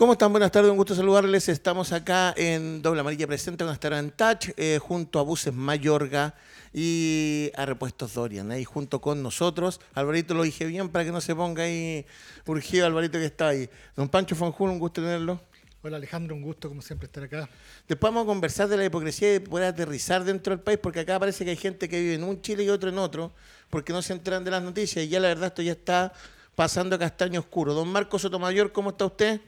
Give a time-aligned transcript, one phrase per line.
[0.00, 0.32] ¿Cómo están?
[0.32, 1.50] Buenas tardes, un gusto saludarles.
[1.50, 6.34] Estamos acá en Doble Amarilla Presente con en Touch, eh, junto a Buses Mayorga
[6.72, 9.78] y a Repuestos Dorian, ahí junto con nosotros.
[9.92, 12.06] Alvarito lo dije bien para que no se ponga ahí
[12.46, 13.68] urgido Alvarito que está ahí.
[13.94, 15.38] Don Pancho Fanjul, un gusto tenerlo.
[15.82, 17.50] Hola Alejandro, un gusto como siempre estar acá.
[17.86, 21.20] Después vamos a conversar de la hipocresía y poder aterrizar dentro del país, porque acá
[21.20, 23.34] parece que hay gente que vive en un Chile y otro en otro,
[23.68, 26.14] porque no se enteran de las noticias y ya la verdad esto ya está
[26.54, 27.74] pasando castaño oscuro.
[27.74, 29.42] Don Marco Sotomayor, ¿cómo está usted?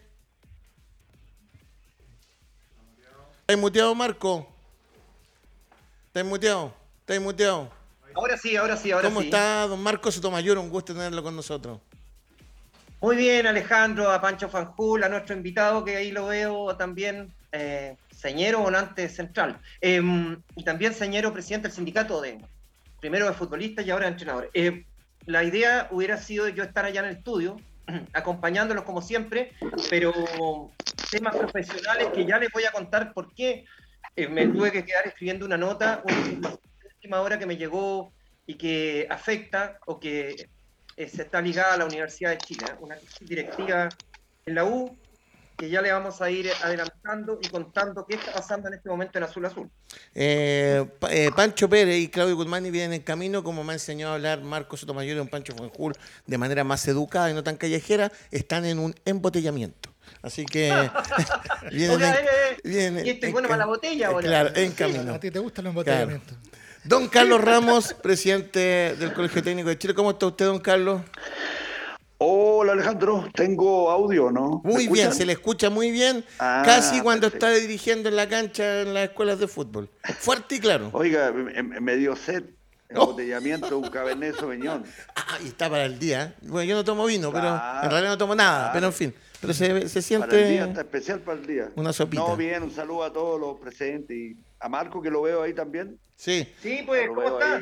[3.52, 4.48] ¿Está muteado, Marco?
[6.06, 6.74] ¿Está muteado?
[7.00, 7.70] ¿Está muteado?
[8.14, 9.14] Ahora sí, ahora sí, ahora sí.
[9.14, 10.56] ¿Cómo está don Marco Sotomayor?
[10.56, 11.78] Un gusto tenerlo con nosotros.
[13.02, 17.94] Muy bien, Alejandro, a Pancho Fanjul, a nuestro invitado, que ahí lo veo también, eh,
[18.10, 19.60] señero volante central.
[19.82, 22.38] Em, y también señero presidente del sindicato de,
[23.00, 24.50] primero de futbolistas y ahora de entrenadores.
[24.54, 24.86] Eh,
[25.26, 27.60] la idea hubiera sido yo estar allá en el estudio,
[28.12, 29.52] acompañándolos como siempre,
[29.90, 30.12] pero
[31.10, 33.64] temas profesionales que ya les voy a contar por qué
[34.16, 36.56] eh, me tuve que quedar escribiendo una nota, una
[36.94, 38.12] última hora que me llegó
[38.46, 40.48] y que afecta o que
[40.96, 42.74] eh, se está ligada a la Universidad de Chile, ¿eh?
[42.80, 43.88] una directiva
[44.46, 44.96] en la U
[45.56, 49.18] que ya le vamos a ir adelantando y contando qué está pasando en este momento
[49.18, 49.70] en Azul Azul.
[50.14, 50.84] Eh,
[51.36, 54.80] Pancho Pérez y Claudio Guzmán vienen en camino, como me ha enseñado a hablar Marcos
[54.80, 55.94] Sotomayor y un Pancho Fuenjul
[56.26, 59.90] de manera más educada y no tan callejera, están en un embotellamiento.
[60.22, 60.70] Así que
[62.64, 64.26] vienen, y este bueno para la botella ahora.
[64.26, 65.14] Claro, en camino.
[65.14, 66.36] a ti te gustan los embotellamientos.
[66.84, 69.94] Don Carlos Ramos, presidente del Colegio Técnico de Chile.
[69.94, 71.02] ¿Cómo está usted, don Carlos?
[72.72, 74.60] Alejandro, tengo audio, ¿no?
[74.64, 78.82] Muy bien, se le escucha muy bien, ah, casi cuando está dirigiendo en la cancha
[78.82, 79.90] en las escuelas de fútbol.
[80.18, 80.90] Fuerte y claro.
[80.92, 82.44] Oiga, me, dio sed,
[82.88, 84.84] embotellamiento, un cabernet sauvignon.
[85.14, 86.34] Ah, y está para el día.
[86.42, 89.14] Bueno, yo no tomo vino, pero en realidad no tomo nada, pero en fin.
[89.40, 90.28] Pero se, se siente...
[90.28, 91.68] Para el día, está especial para el día.
[91.74, 92.22] Una sopita.
[92.22, 95.52] No, bien, un saludo a todos los presentes y a Marco que lo veo ahí
[95.52, 95.98] también.
[96.14, 96.46] Sí.
[96.62, 97.60] Sí, pues, ¿cómo estás?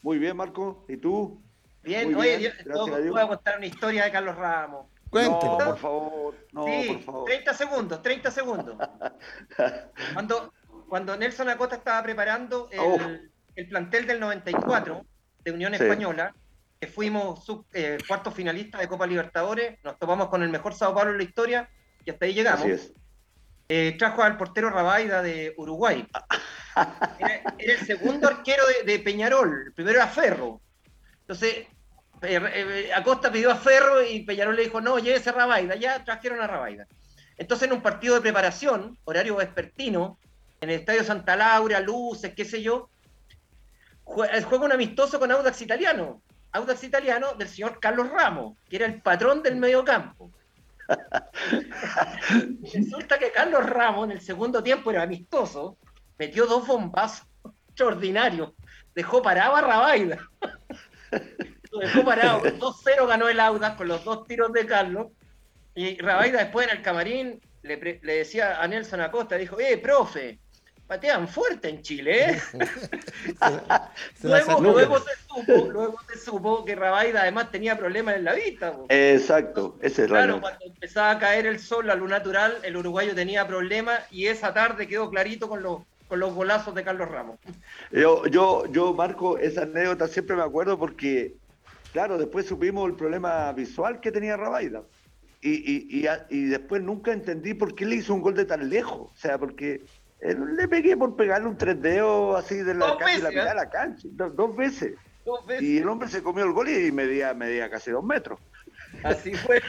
[0.00, 0.86] Muy bien, Marco.
[0.88, 1.41] ¿Y tú?
[1.82, 4.86] Bien, oye, voy a contar una historia de Carlos Ramos.
[5.10, 5.58] Cuéntelo.
[5.58, 6.46] No, por favor.
[6.52, 7.24] No, sí, por favor.
[7.26, 8.76] 30 segundos, 30 segundos.
[10.14, 10.54] cuando,
[10.88, 12.98] cuando Nelson Acosta estaba preparando el, oh.
[13.54, 15.04] el plantel del 94
[15.44, 16.34] de Unión Española,
[16.80, 20.94] que fuimos sub, eh, cuarto finalista de Copa Libertadores, nos topamos con el mejor Sao
[20.94, 21.68] Paulo en la historia
[22.04, 22.62] y hasta ahí llegamos.
[22.62, 22.92] Así es.
[23.68, 26.06] Eh, trajo al portero Rabaida de Uruguay.
[27.18, 30.60] Era, el segundo arquero de, Peñarol, el primero era Ferro.
[31.20, 31.66] Entonces,
[32.94, 36.46] Acosta pidió a Ferro y Peñarol le dijo, no, llévese a Rabaida, ya trajeron a
[36.46, 36.86] Rabaida.
[37.36, 40.18] Entonces, en un partido de preparación, horario vespertino,
[40.60, 42.88] en el Estadio Santa Laura, luces, qué sé yo,
[44.04, 46.22] juega un amistoso con Audax Italiano.
[46.52, 50.30] Audax Italiano del señor Carlos Ramos, que era el patrón del mediocampo.
[52.72, 55.78] Resulta que Carlos Ramos en el segundo tiempo era amistoso,
[56.18, 57.26] metió dos bombazos
[57.68, 58.52] extraordinarios,
[58.94, 60.18] dejó parado a Rabaida.
[61.72, 65.08] Lo dejó parado, 2-0 ganó el Audax con los dos tiros de Carlos.
[65.74, 70.38] Y Rabaida después en el camarín le, le decía a Nelson Acosta, dijo, eh, profe,
[70.92, 72.42] patean fuerte en Chile, ¿eh?
[74.22, 78.76] luego, luego, se supo, luego, se supo, que Rabaida además tenía problemas en la vista.
[78.90, 83.14] Exacto, ese es Claro, cuando empezaba a caer el sol, la luz natural, el uruguayo
[83.14, 87.38] tenía problemas y esa tarde quedó clarito con los, con los golazos de Carlos Ramos.
[87.90, 91.32] Yo, yo, yo, Marco, esa anécdota siempre me acuerdo porque,
[91.92, 94.82] claro, después supimos el problema visual que tenía Rabaida.
[95.40, 98.68] Y, y, y, y después nunca entendí por qué le hizo un gol de tan
[98.68, 99.10] lejos.
[99.12, 99.84] O sea, porque
[100.20, 103.54] eh, le pegué por pegarle un tres dedos así de la, cancha, la, ¿eh?
[103.54, 104.94] la cancha, dos, veces.
[105.60, 108.38] Y el hombre se comió el gol y medía, medía casi dos metros.
[109.02, 109.60] Así fue.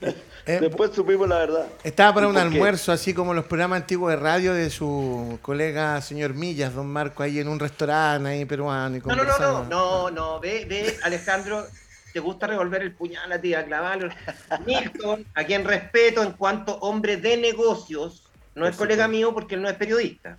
[0.44, 1.66] Eh, Después supimos la verdad.
[1.84, 6.34] Estaba para un almuerzo, así como los programas antiguos de radio de su colega señor
[6.34, 8.96] Millas, don Marco, ahí en un restaurante ahí peruano.
[8.96, 11.64] Y no, no, no, no, no, no, ve, ve, Alejandro,
[12.12, 14.12] te gusta revolver el puñal a ti, a clavarlo.
[14.66, 18.24] Milton, a quien respeto en cuanto hombre de negocios,
[18.54, 20.38] no es colega mío porque él no es periodista.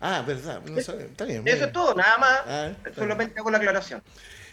[0.00, 0.62] Ah, verdad.
[0.76, 2.40] está bien, Eso es todo, nada más.
[2.46, 4.02] Ah, solamente hago la aclaración.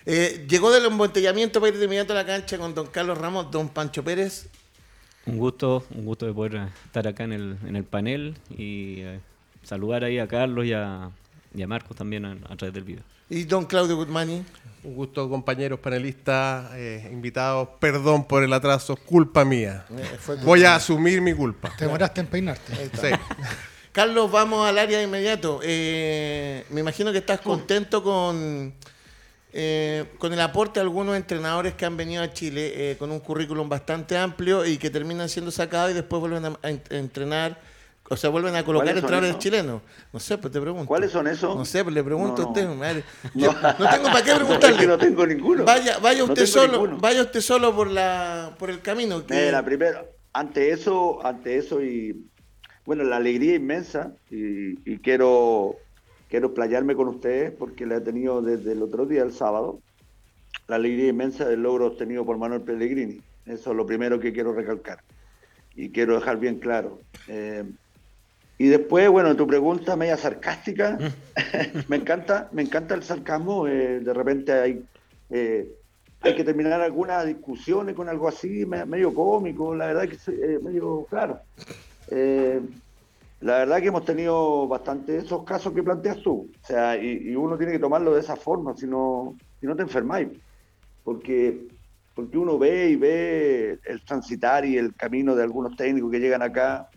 [0.07, 3.51] Eh, llegó del embotellamiento para ir de inmediato a la cancha con don Carlos Ramos,
[3.51, 4.47] don Pancho Pérez.
[5.25, 9.19] Un gusto, un gusto de poder estar acá en el, en el panel y eh,
[9.63, 11.12] saludar ahí a Carlos y a,
[11.68, 13.04] Marcos también a, través del video.
[13.30, 14.44] ¿Y don Claudio Guzmani?
[14.83, 17.69] Un gusto, compañeros panelistas, eh, invitados.
[17.80, 19.86] Perdón por el atraso, culpa mía.
[19.89, 21.74] Eh, Voy a asumir mi culpa.
[21.75, 22.75] Te demoraste en peinarte.
[22.94, 23.07] Sí.
[23.95, 25.62] Carlos, vamos al área de inmediato.
[25.63, 28.74] Eh, me imagino que estás contento con
[29.57, 33.19] eh, con el aporte de algunos entrenadores que han venido a Chile eh, con un
[33.19, 37.57] currículum bastante amplio y que terminan siendo sacados y después vuelven a, entrenar,
[38.10, 39.81] o sea, vuelven a colocar entrenadores chilenos.
[40.12, 40.86] No sé, pues te pregunto.
[40.86, 41.56] ¿Cuáles son esos?
[41.56, 42.68] No sé, pues le pregunto a usted.
[42.68, 43.06] Madre.
[43.34, 43.48] no.
[43.54, 44.88] tengo para qué preguntarle.
[44.88, 45.63] no tengo ninguno.
[45.63, 49.24] Vaya, vaya usted solo, vaya usted solo por la por el camino.
[49.30, 52.28] Mira, primero, ante eso, ante eso y
[52.86, 55.78] bueno, la alegría inmensa y, quiero,
[56.35, 59.79] quiero playarme con ustedes porque la he tenido desde el otro día, el sábado,
[60.67, 63.21] la alegría inmensa del logro obtenido por Manuel Pellegrini.
[63.45, 64.99] Eso es lo primero que quiero recalcar
[65.77, 66.99] y quiero dejar bien claro.
[67.29, 67.63] Eh,
[68.57, 70.97] y después, bueno, tu pregunta media sarcástica,
[71.87, 74.83] me encanta, me encanta el sarcasmo, eh, de repente hay,
[75.29, 75.71] eh,
[76.19, 81.05] hay que terminar algunas discusiones con algo así, medio cómico, la verdad que es medio
[81.09, 81.39] claro.
[83.41, 86.49] Eh, la verdad que hemos tenido bastante esos casos que planteas tú.
[86.61, 89.83] O sea, y, uno tiene que tomarlo de esa forma, si no, si no te
[89.83, 90.29] enfermáis.
[91.03, 91.67] Porque,
[92.13, 96.41] porque uno ve y ve el transitar y el camino de algunos técnicos que llegan
[96.41, 96.89] acá.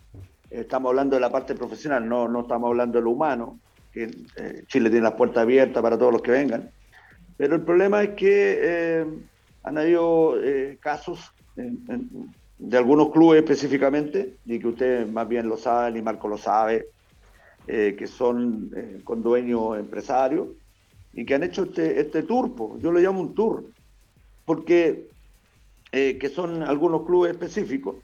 [0.51, 3.61] Estamos hablando de la parte profesional, no, no estamos hablando de lo humano,
[3.93, 4.05] que
[4.37, 6.71] eh, Chile tiene las puertas abiertas para todos los que vengan.
[7.37, 9.07] Pero el problema es que eh,
[9.63, 10.35] han habido
[10.81, 16.29] casos en, de algunos clubes específicamente, y que usted más bien lo sabe, y Marco
[16.29, 16.89] lo sabe,
[17.67, 20.49] eh, que son eh, con dueños empresarios,
[21.13, 23.65] y que han hecho este, este tour, yo lo llamo un tour,
[24.45, 25.09] porque
[25.93, 27.97] eh, que son algunos clubes específicos,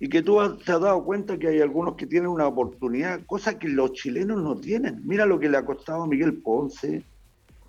[0.00, 3.58] y que tú te has dado cuenta que hay algunos que tienen una oportunidad, cosa
[3.58, 5.00] que los chilenos no tienen.
[5.04, 7.02] Mira lo que le ha costado a Miguel Ponce,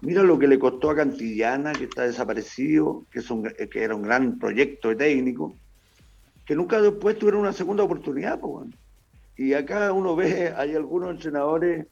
[0.01, 3.95] mira lo que le costó a Cantillana, que está desaparecido, que, es un, que era
[3.95, 5.55] un gran proyecto técnico
[6.49, 8.39] que nunca después tuvieron una segunda oportunidad.
[9.37, 11.85] Y acá uno ve, hay algunos entrenadores,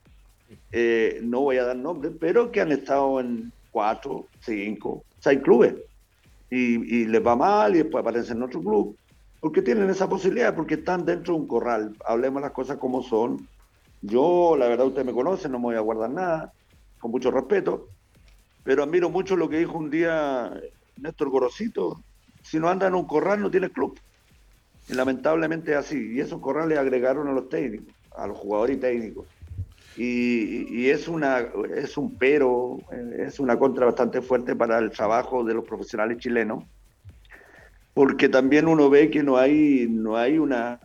[0.71, 5.75] eh, no voy a dar nombres, pero que han estado en cuatro, cinco, seis clubes.
[6.49, 8.97] Y, les va mal y después aparecen en otro club.
[9.39, 11.95] Porque tienen esa posibilidad, porque están dentro de un corral.
[12.03, 13.47] Hablemos las cosas como son.
[14.01, 16.51] Yo, la verdad, usted me conoce, no me voy a guardar nada,
[16.97, 17.89] con mucho respeto.
[18.63, 20.51] Pero admiro mucho lo que dijo un día
[20.99, 22.01] Néstor Gorosito.
[22.41, 23.99] Si no anda en un corral, no tiene club.
[24.89, 26.13] Y lamentablemente es así.
[26.13, 29.27] Y esos corrales agregaron a los técnicos, a los jugadores y técnicos.
[29.97, 31.39] Y, es, una,
[31.75, 32.77] es un pero,
[33.17, 36.63] es una contra bastante fuerte para el trabajo de los profesionales chilenos,
[37.95, 40.79] porque también uno ve que no hay, no hay una,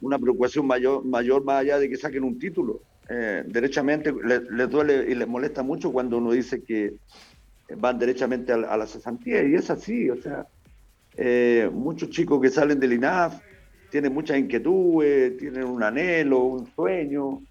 [0.00, 2.80] una, preocupación mayor, mayor más allá de que saquen un título.
[3.08, 6.94] Eh, derechamente les, duele y les molesta mucho cuando uno dice que
[7.76, 10.46] van derechamente a, a la cesantía, y es así, o sea,
[11.18, 13.40] eh, muchos chicos que salen del INAF
[13.90, 17.42] tienen muchas inquietudes, tienen un anhelo, un sueño,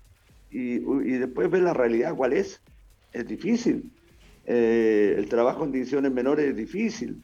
[0.49, 2.61] y, después ven la realidad cuál es.
[3.11, 3.91] Es difícil.
[4.45, 7.21] Eh, el trabajo en divisiones menores es difícil.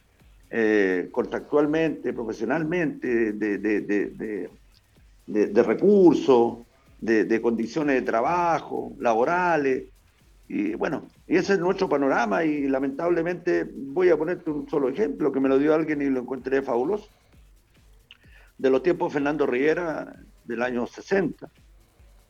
[0.50, 4.48] Eh, contractualmente, profesionalmente, de, de,
[5.26, 6.58] de recursos,
[7.00, 9.84] de, condiciones de trabajo, laborales.
[10.48, 15.40] Y bueno, ese es nuestro panorama y lamentablemente voy a ponerte un solo ejemplo que
[15.40, 17.08] me lo dio alguien y lo encontré fabuloso.
[18.58, 21.48] De los tiempos de Fernando Riera del año 60,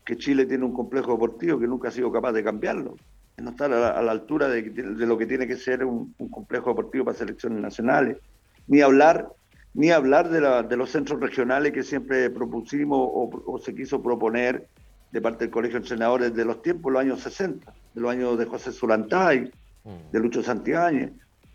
[0.05, 2.97] que Chile tiene un complejo deportivo que nunca ha sido capaz de cambiarlo,
[3.37, 7.19] no está a la, altura de, lo que tiene que ser un, complejo deportivo para
[7.19, 8.19] selecciones nacionales,
[8.69, 9.29] ni hablar
[9.75, 14.69] ni hablar de, los centros regionales que siempre propusimos o, o se quiso proponer
[15.11, 18.39] de parte del Colegio de Entrenadores de los tiempos, los años 60 de los años
[18.39, 19.51] de José Zulantay,
[19.85, 20.13] mm.
[20.13, 21.11] de Lucho Santiáñez,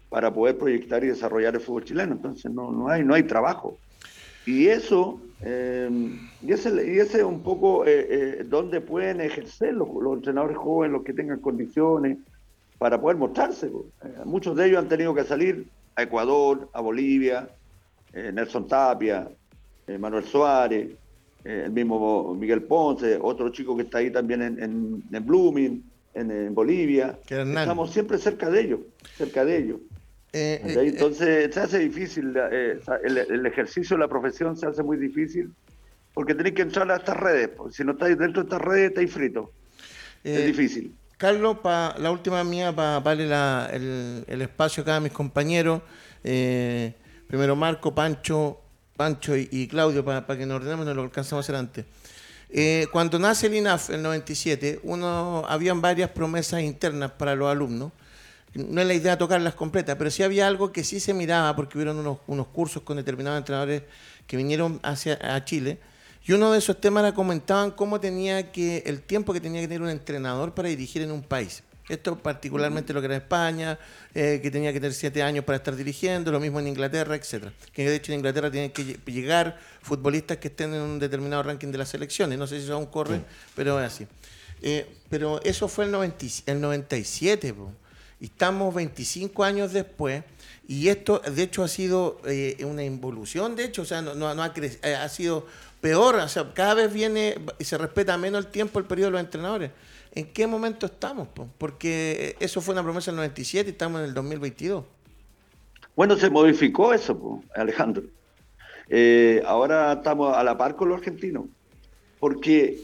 [0.10, 2.14] para poder proyectar y desarrollar el fútbol chileno.
[2.14, 3.78] Entonces no, no, hay, no hay trabajo.
[4.46, 5.90] Y eso, eh,
[6.42, 10.94] y, ese, y ese es un poco eh, eh, donde pueden ejercer los, entrenadores jóvenes,
[10.94, 12.18] los que tengan condiciones,
[12.80, 13.70] para poder mostrarse.
[14.24, 17.50] muchos de ellos han tenido que salir a Ecuador, a Bolivia,
[18.14, 19.30] Nelson Tapia,
[20.00, 20.96] Manuel Suárez,
[21.44, 25.84] el mismo Miguel Ponce, otro chico que está ahí también en, en, en Blooming,
[26.20, 27.20] en, Bolivia.
[27.28, 28.80] Estamos siempre cerca de ellos,
[29.18, 29.80] cerca de ellos.
[30.32, 34.98] Eh, eh, entonces se hace difícil, eh, el, ejercicio de la profesión se hace muy
[34.98, 35.52] difícil
[36.14, 37.52] porque tenéis que entrar a estas redes.
[37.72, 39.50] Si no estáis dentro de estas redes, estáis fritos.
[40.24, 40.94] es difícil.
[41.18, 45.82] Carlos, para la última mía, para darle el, espacio acá a mis compañeros,
[46.22, 48.60] primero Marco, Pancho,
[48.96, 51.86] Pancho y, Claudio, para, que nos ordenemos, nos lo alcanzamos adelante.
[52.52, 57.50] Eh, cuando nace el INAF en el 97, uno, habían varias promesas internas para los
[57.50, 57.92] alumnos.
[58.56, 61.78] No es la idea tocarlas completas, pero sí había algo que sí se miraba, porque
[61.78, 63.84] hubieron unos, unos cursos con determinados entrenadores
[64.26, 65.80] que vinieron hacia a Chile.
[66.26, 69.68] Y uno de esos temas era comentaban cómo tenía que, el tiempo que tenía que
[69.68, 71.64] tener un entrenador para dirigir en un país.
[71.90, 73.78] Esto particularmente lo que era España,
[74.14, 77.52] eh, que tenía que tener siete años para estar dirigiendo, lo mismo en Inglaterra, etcétera.
[77.74, 81.70] Que de hecho en Inglaterra tienen que llegar futbolistas que estén en un determinado ranking
[81.70, 82.38] de las selecciones.
[82.38, 83.22] No sé si eso aún corre,
[83.56, 84.08] pero es así.
[84.62, 87.56] Eh, pero eso fue el, 97,
[88.20, 90.24] y estamos 25 años después.
[90.68, 94.28] Y esto, de hecho, ha sido eh, una involución, de hecho, o sea, no, no,
[94.44, 94.54] ha,
[95.04, 95.48] ha sido
[95.82, 99.12] peor, o sea, cada vez viene y se respeta menos el tiempo, el periodo de
[99.14, 99.72] los entrenadores.
[100.14, 101.28] ¿En qué momento estamos?
[101.58, 104.84] Porque eso fue una promesa en el 97 y estamos en el 2022.
[105.96, 108.04] Bueno, se modificó eso, Alejandro.
[108.88, 111.46] Eh, ahora estamos a la par con los argentinos,
[112.20, 112.80] porque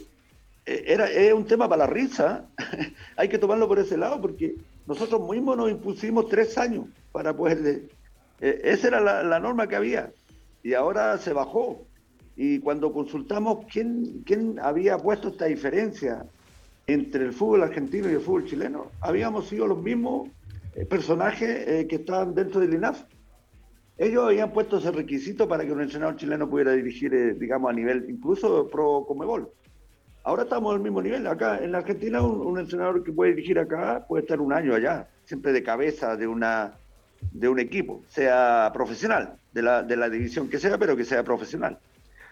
[0.66, 2.46] eh, era, es un tema para la risa,
[3.16, 4.56] hay que tomarlo por ese lado, porque
[4.86, 7.84] nosotros mismos nos impusimos tres años para poder...
[8.42, 10.12] Eh, esa era la norma que había,
[10.62, 11.86] y ahora se bajó.
[12.36, 16.26] Y cuando consultamos quién, quién había puesto esta diferencia
[16.88, 20.30] entre el fútbol argentino y el fútbol chileno, habíamos sido los mismos
[20.76, 23.04] eh, personajes eh, que estaban dentro del INAF.
[23.98, 27.74] Ellos habían puesto ese requisito para que un entrenador chileno pudiera dirigir, eh, digamos, a
[27.74, 29.50] nivel incluso pro Comebol.
[30.24, 31.26] Ahora estamos al mismo nivel.
[31.28, 35.08] Acá en la Argentina, un, entrenador que puede dirigir acá puede estar un año allá,
[35.24, 36.74] siempre de cabeza de, una,
[37.32, 41.24] de un equipo, sea profesional, de la, de la división que sea, pero que sea
[41.24, 41.78] profesional.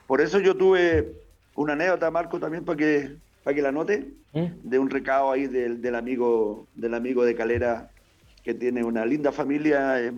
[0.07, 1.13] Por eso yo tuve
[1.55, 4.45] una anécdota, Marco, también para que, para que la note, ¿Mm?
[4.63, 7.89] de un recado ahí del, del, amigo, del amigo de Calera
[8.43, 10.12] que tiene una linda familia, eh,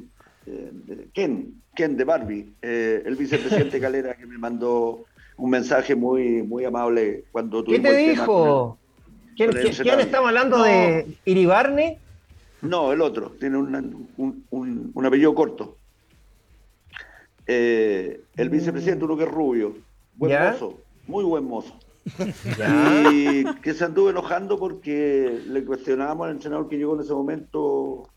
[0.47, 5.05] eh, Ken, Ken de Barbie, eh, el vicepresidente Calera que me mandó
[5.37, 8.77] un mensaje muy, muy amable cuando ¿Qué te dijo?
[9.35, 9.55] ¿Quién,
[9.99, 11.99] estaba hablando de Iribarne?
[12.61, 15.77] No, el otro, tiene un, un, un apellido corto.
[17.47, 19.75] Eh, el vicepresidente, uno que es rubio,
[20.15, 21.77] buen mozo, muy buen mozo.
[23.11, 28.09] Y que se anduvo enojando porque le cuestionábamos al entrenador que llegó en ese momento,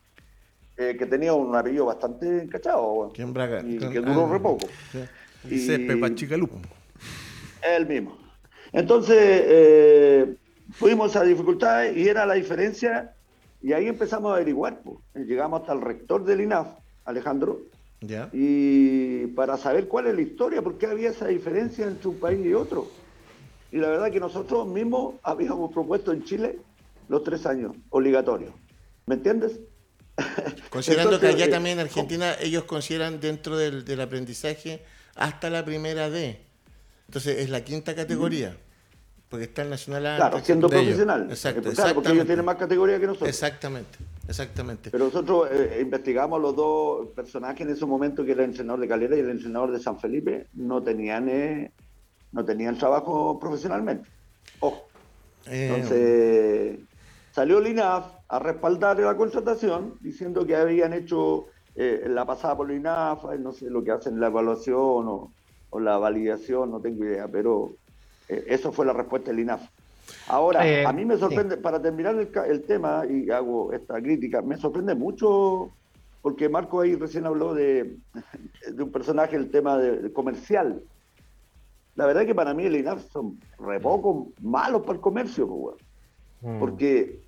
[0.77, 3.11] eh, que tenía un apellido bastante encachado,
[3.65, 4.67] y que duró re poco.
[5.49, 5.57] Y
[7.63, 8.17] El mismo.
[8.71, 10.35] Entonces, eh,
[10.71, 13.13] fuimos a dificultades y era la diferencia,
[13.61, 14.81] y ahí empezamos a averiguar.
[15.15, 16.67] Llegamos hasta el rector del INAF,
[17.05, 17.61] Alejandro,
[18.31, 22.45] y para saber cuál es la historia, por qué había esa diferencia entre un país
[22.45, 22.87] y otro.
[23.71, 26.59] Y la verdad que nosotros mismos habíamos propuesto en Chile
[27.07, 28.51] los tres años obligatorios.
[29.05, 29.59] ¿Me entiendes?
[30.69, 34.83] Considerando que allá eh, también en Argentina ellos consideran dentro del, aprendizaje
[35.15, 36.39] hasta la primera D.
[37.07, 38.55] Entonces es la quinta categoría.
[39.29, 41.27] Porque está el nacional Claro, siendo profesional.
[41.29, 43.29] Exacto, porque ellos tienen más categoría que nosotros.
[43.29, 44.89] Exactamente, exactamente.
[44.89, 48.87] Pero nosotros eh, investigamos los dos personajes en ese momento, que era el entrenador de
[48.87, 51.71] Calera y el entrenador de San Felipe, no tenían, eh,
[52.31, 54.09] no tenían trabajo profesionalmente.
[54.59, 54.87] Ojo.
[55.47, 56.79] Eh, Entonces,
[57.31, 62.77] salió el INAF a respaldar la contratación, diciendo que habían hecho la pasada por el
[62.77, 65.31] INAF, no sé lo que hacen la evaluación o,
[65.69, 67.75] o la validación, no tengo idea, pero
[68.27, 69.61] eh, eso fue la respuesta del INAF.
[70.27, 74.57] Ahora, eh, a mí me sorprende, para terminar el, tema, y hago esta crítica, me
[74.57, 75.71] sorprende mucho,
[76.21, 77.97] porque Marco ahí recién habló de,
[78.79, 80.81] un personaje, el tema de, comercial.
[81.99, 85.45] La verdad es que para mí el INAF son re poco malos para el comercio,
[86.39, 86.57] mm.
[86.57, 87.19] porque,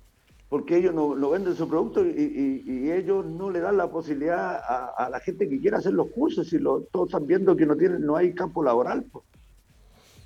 [0.48, 4.62] porque ellos no, venden su producto y, ellos no le dan la posibilidad
[4.96, 7.76] a, la gente que quiera hacer los cursos y lo, todos están viendo que no,
[7.76, 9.04] tienen, no hay campo laboral.
[9.12, 9.26] Pues.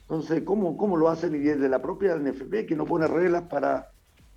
[0.02, 1.34] Entonces, ¿cómo, cómo lo hacen?
[1.34, 3.88] Y desde la propia NFP, que no pone reglas para,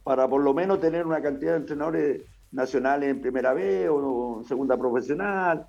[0.03, 4.47] para por lo menos tener una cantidad de entrenadores nacionales en primera B o, en
[4.47, 5.67] segunda profesional,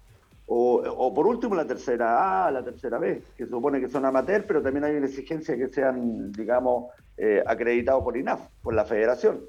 [0.52, 4.61] o, por último la tercera A, la tercera B, que supone que son amateurs, pero
[4.61, 9.42] también hay una exigencia que sean, digamos, eh, acreditados por INAF, por la federación.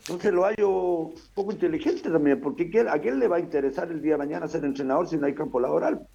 [0.00, 4.12] Entonces lo hallo poco inteligente también, porque ¿a quién le va a interesar el día
[4.12, 6.06] de mañana ser entrenador si no hay campo laboral?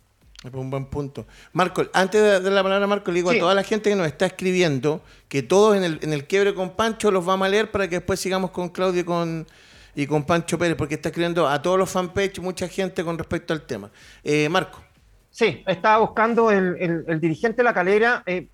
[0.43, 1.25] Es un buen punto.
[1.53, 3.95] Marco, antes de dar la palabra a Marco, le digo a toda la gente que
[3.95, 7.49] nos está escribiendo que todos en el, en el quiebre con Pancho los vamos a
[7.49, 9.47] leer para que después sigamos con Claudio y con,
[9.95, 13.53] y con Pancho Pérez, porque está escribiendo a todos los fanpage mucha gente con respecto
[13.53, 13.91] al tema.
[14.23, 14.81] Eh, Marco.
[15.29, 18.23] Sí, estaba buscando el, el, dirigente de la calera.
[18.25, 18.47] Eh,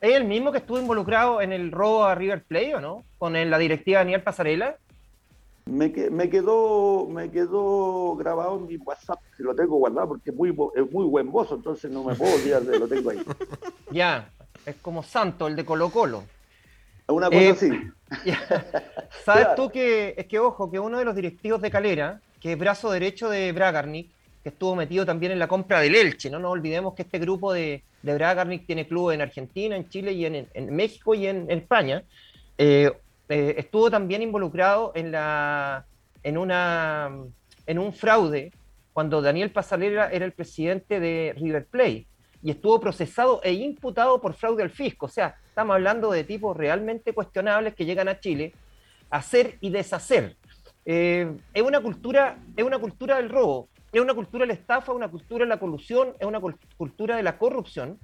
[0.00, 3.04] ¿Es el mismo que estuvo involucrado en el robo a River Plate o no?
[3.18, 4.76] Con la directiva Daniel Pasarela.
[5.66, 10.36] Me, me, quedó me quedó grabado en mi WhatsApp, que lo tengo guardado porque es
[10.36, 13.22] muy, es muy buen mozo, entonces no me puedo olvidar de lo tengo ahí.
[13.90, 14.30] Ya,
[14.66, 16.24] es como Santo, el de Colo Colo.
[17.12, 17.70] Una cosa eh, así.
[19.24, 22.58] ¿Sabes tú que, es que, ojo, que uno de los directivos de Calera, que es
[22.58, 24.10] brazo derecho de Bragarnik,
[24.42, 27.52] que estuvo metido también en la compra del Elche, no nos olvidemos que este grupo
[27.52, 31.50] de, de Bragarnik tiene clubes en Argentina, en Chile y en, en México y en,
[31.50, 32.02] España.
[32.56, 32.90] Eh,
[33.28, 35.84] eh, estuvo también involucrado en, la,
[36.22, 37.10] en, una,
[37.66, 38.52] en un fraude
[38.92, 42.06] cuando Daniel Pasalera era el presidente de River Plate
[42.42, 45.06] y estuvo procesado e imputado por fraude al fisco.
[45.06, 48.54] O sea, estamos hablando de tipos realmente cuestionables que llegan a Chile
[49.10, 50.36] a hacer y deshacer.
[50.86, 54.92] Eh, es, una cultura, es una cultura del robo, es una cultura de la estafa,
[54.92, 56.40] una cultura de la colusión, es una
[56.76, 57.98] cultura de la corrupción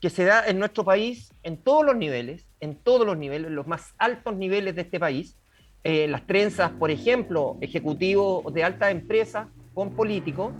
[0.00, 3.66] que se da en nuestro país en todos los niveles, en todos los niveles, los
[3.66, 5.36] más altos niveles de este país.
[5.82, 10.52] Eh, las trenzas, por ejemplo, ejecutivos de altas empresas con políticos,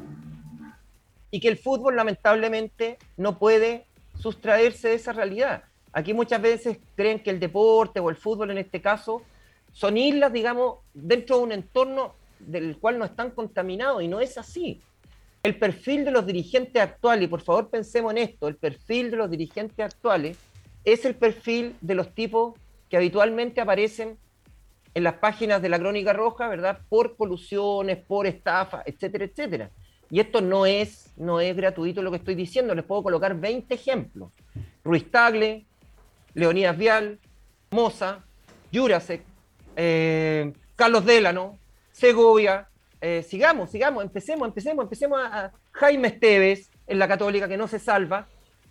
[1.30, 3.86] y que el fútbol lamentablemente no puede
[4.18, 5.64] sustraerse de esa realidad.
[5.92, 9.22] Aquí muchas veces creen que el deporte o el fútbol en este caso
[9.72, 14.38] son islas, digamos, dentro de un entorno del cual no están contaminados y no es
[14.38, 14.80] así.
[15.42, 19.16] El perfil de los dirigentes actuales, y por favor pensemos en esto, el perfil de
[19.16, 20.36] los dirigentes actuales
[20.84, 22.54] es el perfil de los tipos
[22.88, 24.18] que habitualmente aparecen
[24.92, 26.80] en las páginas de la Crónica Roja, ¿verdad?
[26.88, 29.70] Por colusiones, por estafa, etcétera, etcétera.
[30.10, 33.72] Y esto no es, no es gratuito lo que estoy diciendo, les puedo colocar 20
[33.72, 34.32] ejemplos.
[34.82, 35.64] Ruiz Tagle,
[36.34, 37.18] Leonidas Vial,
[37.70, 38.24] Moza,
[38.72, 39.22] Jurasek,
[39.76, 41.58] eh, Carlos Delano,
[41.92, 42.68] Segovia,
[43.00, 47.78] eh, sigamos, sigamos, empecemos, empecemos, empecemos a, Jaime Esteves en la Católica que no se
[47.78, 48.26] salva.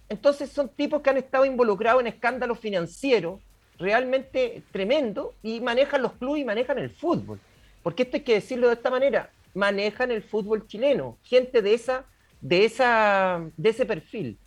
[0.10, 3.40] Entonces son tipos que han estado involucrados en escándalos financieros
[3.78, 7.40] realmente tremendo y manejan los clubes y manejan el fútbol.
[7.82, 12.06] Porque esto hay que decirlo de esta manera manejan el fútbol chileno, gente de, esa,
[12.42, 14.38] de, esa, de ese perfil.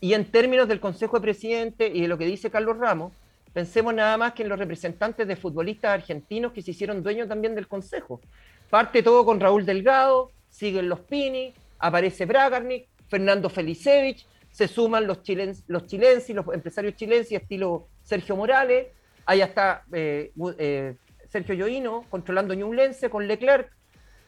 [0.00, 3.12] Y en términos del Consejo de Presidente y de lo que dice Carlos Ramos,
[3.52, 7.54] pensemos nada más que en los representantes de futbolistas argentinos que se hicieron dueños también
[7.54, 8.20] del Consejo.
[8.68, 15.22] Parte todo con Raúl Delgado, siguen los Pini, aparece Bragarnik, Fernando Felicevich, se suman los,
[15.22, 18.88] chilens, los chilenses, los empresarios chilenses, estilo Sergio Morales,
[19.26, 20.94] ahí está eh, eh,
[21.28, 23.70] Sergio Yoino controlando Ñublense con Leclerc,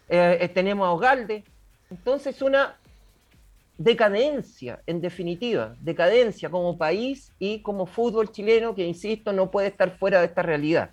[0.09, 1.45] eh, eh, tenemos a Ogalde.
[1.90, 2.77] Entonces, una
[3.79, 9.97] decadencia, en definitiva, decadencia como país y como fútbol chileno que, insisto, no puede estar
[9.99, 10.90] fuera de esta realidad.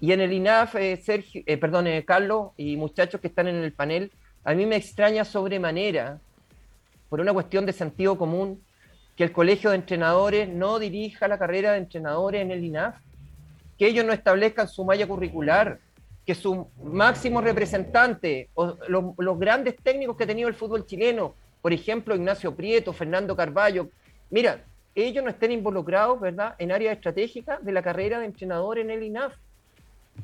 [0.00, 4.12] Y en el INAF, eh, Sergio, perdón, Carlos y muchachos que están en el panel,
[4.44, 6.20] a mí me extraña sobremanera,
[7.08, 8.62] por una cuestión de sentido común,
[9.16, 12.94] que el colegio de entrenadores no dirija la carrera de entrenadores en el INAF,
[13.76, 15.80] que ellos no establezcan su malla curricular,
[16.28, 21.72] que su máximo representante, o los grandes técnicos que ha tenido el fútbol chileno, por
[21.72, 23.88] ejemplo, Ignacio Prieto, Fernando Carballo,
[24.28, 24.62] mira,
[24.94, 29.04] ellos no estén involucrados, ¿verdad?, en áreas estratégicas de la carrera de entrenador en el
[29.04, 29.36] INAF.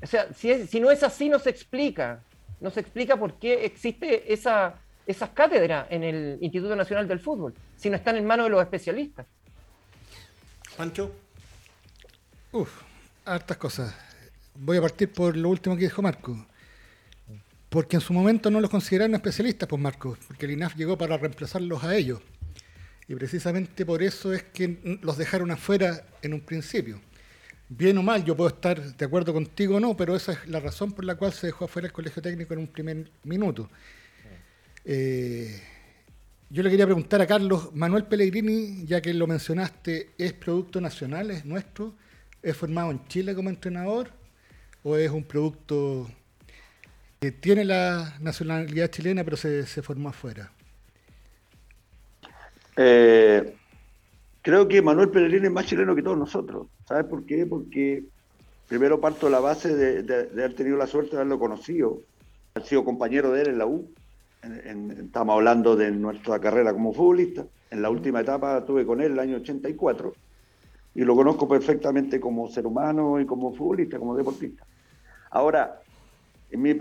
[0.02, 2.20] O sea, si, si no es así, no se explica.
[2.60, 4.74] No se explica por qué existe esa,
[5.06, 8.60] esas cátedras en el Instituto Nacional del Fútbol, si no están en manos de los
[8.60, 9.24] especialistas.
[10.76, 11.10] Pancho.
[12.52, 12.82] Uf,
[13.24, 14.03] hartas cosas
[14.54, 16.46] voy a partir por lo último que dijo Marco.
[17.68, 21.16] Porque en su momento no los consideraron especialistas, pues Marco, porque el INAF llegó para
[21.16, 22.20] reemplazarlos a ellos.
[23.08, 27.00] Y precisamente por eso es que los dejaron afuera en un principio.
[27.68, 30.60] Bien o mal, yo puedo estar de acuerdo contigo o no, pero esa es la
[30.60, 33.68] razón por la cual se dejó afuera el colegio técnico en un primer minuto.
[34.84, 35.60] Eh,
[36.50, 41.30] yo le quería preguntar a Carlos, Manuel Pellegrini, ya que lo mencionaste, ¿es producto nacional,
[41.30, 41.94] es nuestro?
[42.42, 44.12] ¿Es formado en Chile como entrenador?
[44.84, 46.06] O es un producto
[47.20, 50.52] que tiene la nacionalidad chilena pero se, formó afuera?
[52.76, 53.54] Eh,
[54.42, 56.66] creo que Manuel Pellegrini es más chileno que todos nosotros.
[56.86, 57.46] ¿Sabes por qué?
[57.46, 58.04] Porque
[58.68, 62.00] primero parto de la base de, haber tenido la suerte de haberlo conocido,
[62.54, 63.88] haber sido compañero de él en la U.
[64.42, 67.46] estamos hablando de nuestra carrera como futbolista.
[67.70, 70.12] En la última etapa estuve con él el año 84
[70.94, 74.66] y lo conozco perfectamente como ser humano y como futbolista, como deportista.
[75.34, 75.80] Ahora,
[76.52, 76.72] mi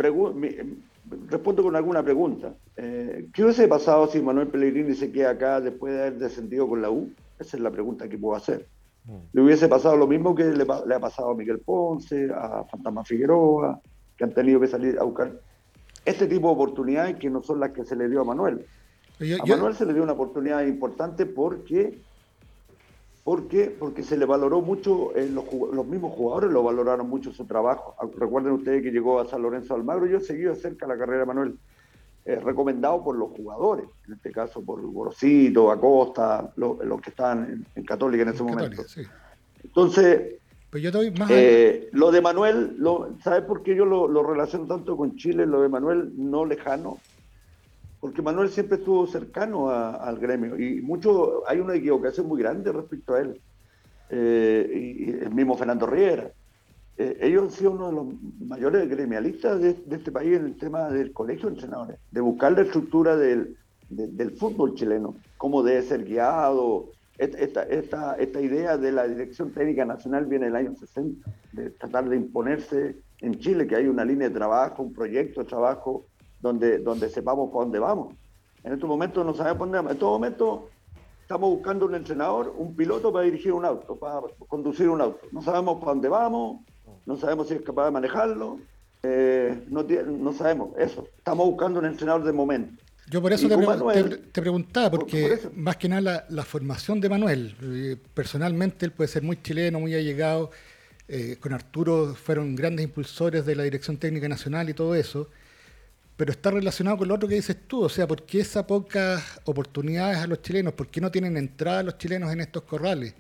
[1.30, 2.54] respondo con alguna pregunta.
[2.78, 6.82] Eh, ¿Qué hubiese pasado si Manuel Pellegrini se queda acá después de haber descendido con
[6.82, 7.12] la U?
[7.39, 8.68] Esa es la pregunta que puedo hacer.
[9.06, 9.16] Mm.
[9.34, 13.82] Le hubiese pasado lo mismo que le, ha pasado a Miguel Ponce, a Fantasma Figueroa,
[14.16, 15.32] que han tenido que salir a buscar
[16.06, 18.66] este tipo de oportunidades que no son las que se le dio a Manuel.
[19.20, 21.98] a Manuel se le dio una oportunidad importante porque
[23.24, 23.74] ¿Por qué?
[23.78, 27.96] Porque se le valoró mucho, eh, los, mismos jugadores lo valoraron mucho su trabajo.
[27.98, 31.22] Ah, recuerden ustedes que llegó a San Lorenzo Almagro, yo he seguido cerca la carrera
[31.22, 31.58] de Manuel,
[32.26, 37.84] eh, recomendado por los jugadores, en este caso por Gorosito, Acosta, los, que estaban en,
[37.86, 38.84] Católica en ese momento.
[39.64, 40.36] Entonces,
[40.70, 40.84] pues
[41.30, 45.46] eh, lo de Manuel, lo, ¿sabes por qué yo lo, lo relaciono tanto con Chile?
[45.46, 46.98] Lo de Manuel no lejano,
[48.04, 53.13] porque Manuel siempre estuvo cercano al gremio y mucho hay una equivocación muy grande respecto
[53.13, 53.39] a él.
[54.10, 56.30] Eh, y, el mismo Fernando Riera.
[56.98, 58.08] eh, ellos han sido uno de los
[58.46, 62.63] mayores gremialistas de, este país en el tema del colegio de entrenadores, de buscar la
[62.63, 63.56] estructura del,
[63.88, 66.92] del fútbol chileno, cómo debe ser guiado.
[67.18, 72.10] Esta, esta, esta idea de la Dirección Técnica Nacional viene del año 60, de tratar
[72.10, 76.06] de imponerse en Chile, que hay una línea de trabajo, un proyecto de trabajo
[76.44, 78.14] donde, donde sepamos para dónde vamos.
[78.64, 79.92] En estos momentos no sabemos para dónde vamos.
[79.92, 80.60] En estos momentos
[81.22, 85.26] estamos buscando un entrenador, un piloto para dirigir un auto, para conducir un auto.
[85.32, 86.62] No sabemos para dónde vamos,
[87.06, 88.60] no sabemos si es capaz de manejarlo,
[89.04, 91.08] eh, no, sabemos eso.
[91.18, 92.84] Estamos buscando un entrenador de momento.
[93.10, 98.86] Yo por eso te, preguntaba, porque más que nada la, formación de Manuel, eh, personalmente
[98.86, 100.52] él puede ser muy chileno, muy allegado,
[101.10, 105.30] eh, con Arturo fueron grandes impulsores de la Dirección Técnica Nacional y todo eso,
[106.15, 109.41] pero está relacionado con lo otro que dices tú, o sea, ¿por qué esas pocas
[109.45, 110.73] oportunidades a los chilenos?
[110.73, 113.15] ¿Por qué no tienen entrada los chilenos en estos corrales?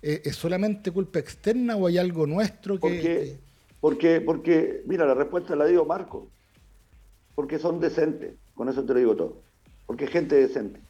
[0.00, 3.36] Eh, ¿Es solamente culpa externa o hay algo nuestro que...?
[3.80, 6.26] Porque, porque, mira, la respuesta la digo Marco,
[7.36, 9.36] porque son decentes, con eso te lo digo todo,
[9.86, 10.80] porque es gente decente.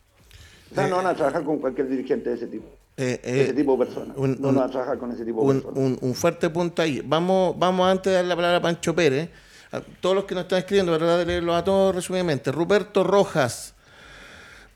[0.71, 2.67] O sea, no van a trabajar con cualquier dirigente de ese tipo.
[2.97, 4.17] Eh, eh, ese tipo de personas.
[4.17, 5.99] no van a trabajar con ese tipo de personas.
[6.01, 7.03] Un, fuerte punto ahí.
[7.05, 9.31] Vamos, vamos antes de dar la palabra a Pancho Pérez.
[9.71, 11.19] A todos los que nos están escribiendo, ¿verdad?
[11.19, 12.51] De leerlos a todos resumidamente.
[12.53, 13.75] Ruperto Rojas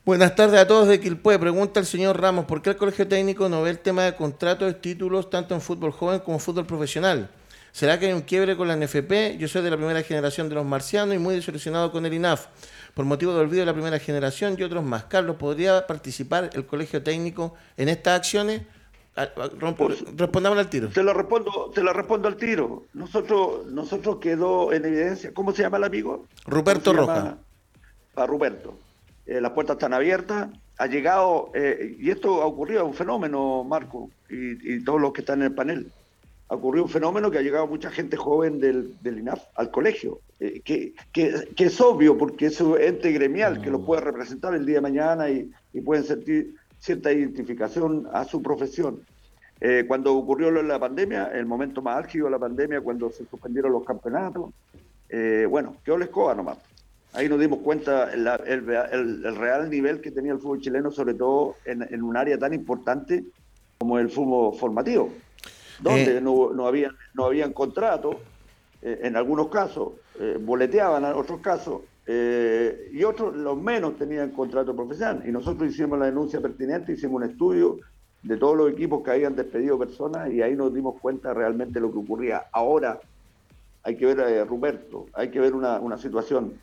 [0.05, 1.39] Buenas tardes a todos de Quilpue.
[1.39, 4.67] Pregunta el señor Ramos, ¿por qué el Colegio Técnico no ve el tema de contratos
[4.67, 7.29] de títulos tanto en fútbol joven como en fútbol profesional?
[7.71, 9.37] ¿Será que hay un quiebre con la NFP?
[9.37, 12.47] Yo soy de la primera generación de los marcianos y muy desilusionado con el INAF.
[12.93, 15.05] Por motivo de olvido de la primera generación y otros más.
[15.05, 18.63] Carlos, ¿podría participar el Colegio Técnico en estas acciones?
[19.15, 19.49] Ah, ah,
[20.17, 20.89] respondamos al tiro.
[20.89, 22.85] Te lo respondo, te lo respondo al tiro.
[22.93, 25.33] Nosotros, nosotros quedó en evidencia.
[25.33, 26.25] ¿Cómo se llama el amigo?
[26.45, 27.37] Ruperto Roja.
[28.15, 28.75] A Ruperto.
[29.25, 34.09] Eh, las puertas están abiertas, ha llegado, eh, y esto ha ocurrido, un fenómeno, Marco,
[34.29, 35.91] y, todos los que están en el panel,
[36.49, 40.19] ha ocurrido un fenómeno que ha llegado mucha gente joven del, del INAF al colegio,
[40.41, 44.65] eh, que, que, es obvio porque es un ente gremial que lo puede representar el
[44.65, 49.01] día de mañana y, y pueden sentir cierta identificación a su profesión.
[49.87, 53.85] cuando ocurrió la pandemia, el momento más álgido de la pandemia, cuando se suspendieron los
[53.85, 54.51] campeonatos,
[55.49, 56.57] bueno, quedó la escoba nomás.
[57.13, 61.55] Ahí nos dimos cuenta el, el, real nivel que tenía el fútbol chileno, sobre todo
[61.63, 63.23] en, un área tan importante
[63.77, 65.13] como el fútbol formativo,
[65.79, 66.21] donde eh.
[66.21, 68.15] no, no, habían, no habían contratos,
[68.81, 74.75] eh, en algunos casos, eh, boleteaban en otros casos, y otros, los menos, tenían contrato
[74.75, 75.23] profesional.
[75.25, 77.77] Y nosotros hicimos la denuncia pertinente, hicimos un estudio
[78.21, 81.81] de todos los equipos que habían despedido personas y ahí nos dimos cuenta realmente de
[81.81, 82.45] lo que ocurría.
[82.51, 82.99] Ahora
[83.83, 86.53] hay que ver, a Roberto, hay que ver una, una situación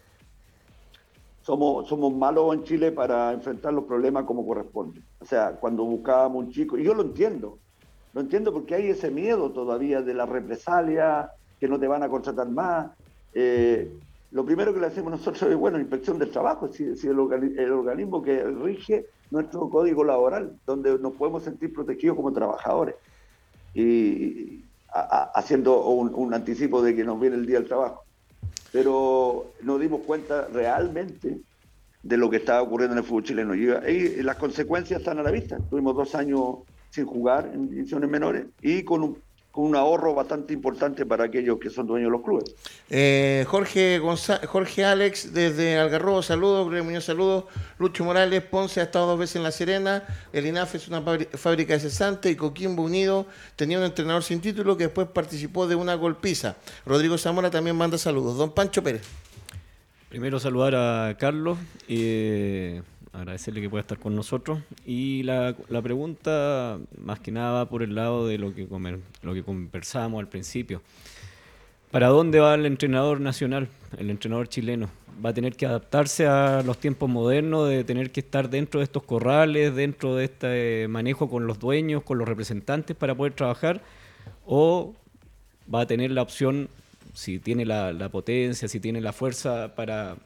[1.42, 5.00] somos, somos malos en Chile para enfrentar los problemas como corresponde.
[5.20, 7.58] O sea, cuando buscábamos un chico, y yo lo entiendo,
[8.12, 12.08] lo entiendo porque hay ese miedo todavía de la represalia, que no te van a
[12.08, 12.90] contratar más.
[13.34, 13.92] Eh,
[14.32, 18.44] lo primero que le hacemos nosotros es, bueno, inspección del trabajo, si, el, organismo que
[18.44, 22.94] rige nuestro código laboral, donde nos podemos sentir protegidos como trabajadores.
[23.74, 28.04] Y haciendo un, un anticipo de que nos viene el día del trabajo
[28.72, 31.40] pero nos dimos cuenta realmente
[32.02, 33.54] de lo que estaba ocurriendo en el fútbol chileno.
[33.54, 35.58] Y, las consecuencias están a la vista.
[35.68, 36.58] Tuvimos dos años
[36.90, 39.18] sin jugar en divisiones menores y con un
[39.50, 42.54] con un ahorro bastante importante para aquellos que son dueños de los clubes.
[42.88, 44.00] Eh, Jorge
[44.46, 47.44] Jorge Alex desde Algarrobo, saludos, Greg Muñoz, saludos.
[47.78, 51.74] Lucho Morales, Ponce ha estado dos veces en La Serena, el INAF es una fábrica
[51.74, 55.94] de cesante y Coquimbo Unido tenía un entrenador sin título que después participó de una
[55.94, 56.56] golpiza.
[56.86, 58.36] Rodrigo Zamora también manda saludos.
[58.36, 59.02] Don Pancho Pérez.
[60.08, 61.58] Primero saludar a Carlos.
[61.88, 62.80] y
[63.12, 64.60] agradecerle que pueda estar con nosotros.
[64.86, 69.00] Y la, la pregunta, más que nada, va por el lado de lo que, comer,
[69.22, 70.82] lo que conversábamos al principio.
[71.90, 73.68] ¿Para dónde va el entrenador nacional,
[73.98, 74.88] el entrenador chileno?
[75.24, 78.84] ¿Va a tener que adaptarse a los tiempos modernos, de tener que estar dentro de
[78.84, 83.82] estos corrales, dentro de este manejo con los dueños, con los representantes para poder trabajar?
[84.46, 84.94] ¿O
[85.72, 86.68] va a tener la opción,
[87.12, 90.16] si tiene la, la potencia, si tiene la fuerza para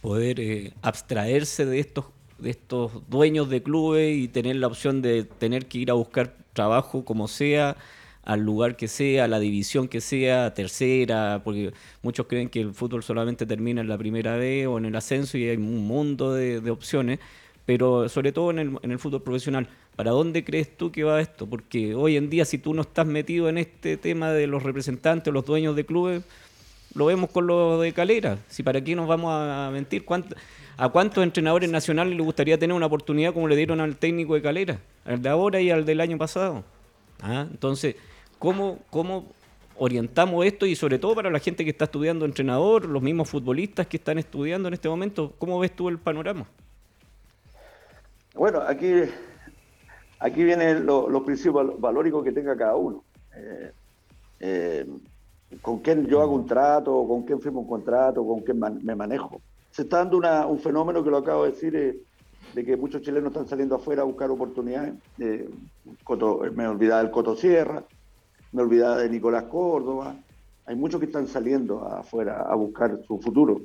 [0.00, 2.06] poder eh, abstraerse de estos,
[2.38, 6.36] de estos dueños de clubes y tener la opción de tener que ir a buscar
[6.52, 7.76] trabajo como sea,
[8.22, 12.74] al lugar que sea, a la división que sea, tercera, porque muchos creen que el
[12.74, 16.34] fútbol solamente termina en la primera vez o en el ascenso y hay un mundo
[16.34, 17.18] de, opciones,
[17.66, 19.68] pero sobre todo en el, en el fútbol profesional.
[19.96, 21.46] ¿Para dónde crees tú que va esto?
[21.46, 25.32] Porque hoy en día si tú no estás metido en este tema de los representantes,
[25.32, 26.22] los dueños de clubes,
[26.94, 28.38] lo vemos con lo de Calera.
[28.48, 30.04] Si para qué nos vamos a mentir,
[30.76, 34.42] ¿a cuántos entrenadores nacionales le gustaría tener una oportunidad como le dieron al técnico de
[34.42, 34.78] Calera?
[35.04, 36.64] Al de ahora y al del año pasado.
[37.22, 37.46] ¿Ah?
[37.50, 37.96] Entonces,
[38.38, 39.26] ¿cómo, ¿cómo
[39.76, 43.86] orientamos esto y sobre todo para la gente que está estudiando entrenador, los mismos futbolistas
[43.86, 45.34] que están estudiando en este momento?
[45.38, 46.46] ¿Cómo ves tú el panorama?
[48.34, 48.90] Bueno, aquí,
[50.18, 53.04] aquí vienen los principios valóricos que tenga cada uno.
[53.36, 53.72] Eh,
[54.40, 54.86] eh,
[55.62, 59.40] con quién yo hago un trato, con quién firmo un contrato, con quién me manejo.
[59.70, 61.98] Se está dando un fenómeno que lo acabo de decir, eh,
[62.54, 64.94] de que muchos chilenos están saliendo afuera a buscar oportunidades.
[65.18, 67.84] me olvidaba del Coto Sierra,
[68.52, 70.16] me olvidaba de Nicolás Córdoba.
[70.66, 73.60] Hay muchos que están saliendo afuera a buscar su futuro.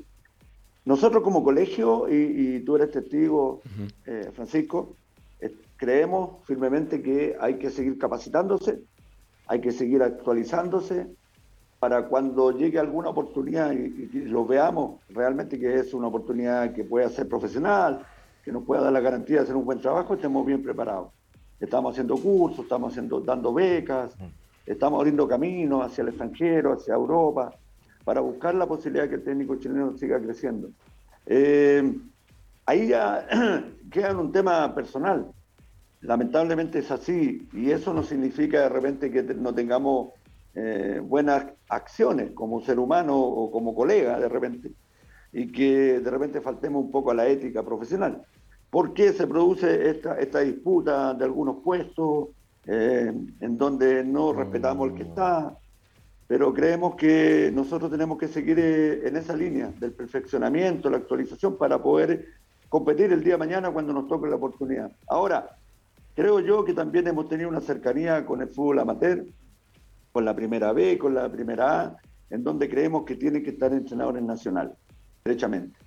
[0.86, 3.62] Nosotros como colegio, y, tú eres testigo,
[4.06, 4.96] eh, Francisco,
[5.40, 8.82] eh, creemos firmemente que hay que seguir capacitándose,
[9.48, 11.08] hay que seguir actualizándose
[11.86, 16.84] para cuando llegue alguna oportunidad y, y, lo veamos realmente que es una oportunidad que
[16.84, 18.04] pueda ser profesional,
[18.44, 21.10] que nos pueda dar la garantía de hacer un buen trabajo, estemos bien preparados.
[21.60, 24.18] Estamos haciendo cursos, estamos haciendo, dando becas,
[24.66, 27.54] estamos abriendo caminos hacia el extranjero, hacia Europa,
[28.04, 30.70] para buscar la posibilidad de que el técnico chileno siga creciendo.
[31.28, 32.00] Eh,
[32.66, 33.28] ahí ya
[33.92, 35.28] queda un tema personal.
[36.02, 40.14] Lamentablemente es así y eso no significa de repente que no tengamos
[40.56, 44.72] eh, buenas acciones como ser humano o como colega de repente
[45.34, 48.24] y que de repente faltemos un poco a la ética profesional.
[48.70, 52.30] ¿Por qué se produce esta, esta disputa de algunos puestos
[52.66, 55.58] eh, en donde no respetamos el que está?
[56.28, 61.58] Pero creemos que nosotros tenemos que seguir eh, en esa línea del perfeccionamiento, la actualización
[61.58, 62.28] para poder
[62.70, 64.90] competir el día de mañana cuando nos toque la oportunidad.
[65.08, 65.58] Ahora,
[66.16, 69.26] creo yo que también hemos tenido una cercanía con el fútbol amateur,
[70.16, 71.98] con la primera B, con la primera A,
[72.30, 74.78] en donde creemos que tienen que estar entrenadores nacionales,
[75.26, 75.78] derechamente,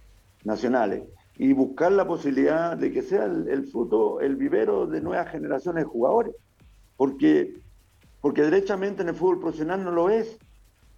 [0.45, 1.05] nacionales
[1.39, 5.89] y buscar la posibilidad de que sea el, fruto, el vivero de nuevas generaciones de
[5.89, 6.35] jugadores.
[6.99, 7.55] Porque,
[8.21, 10.39] porque derechamente en el fútbol profesional no lo es.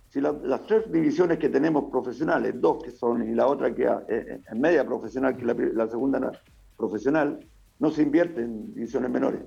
[0.09, 4.41] Si las tres divisiones que tenemos profesionales, dos que son y la otra que es
[4.51, 6.33] en media profesional, que la, la segunda
[6.77, 7.39] profesional,
[7.79, 9.43] no se invierte en divisiones menores.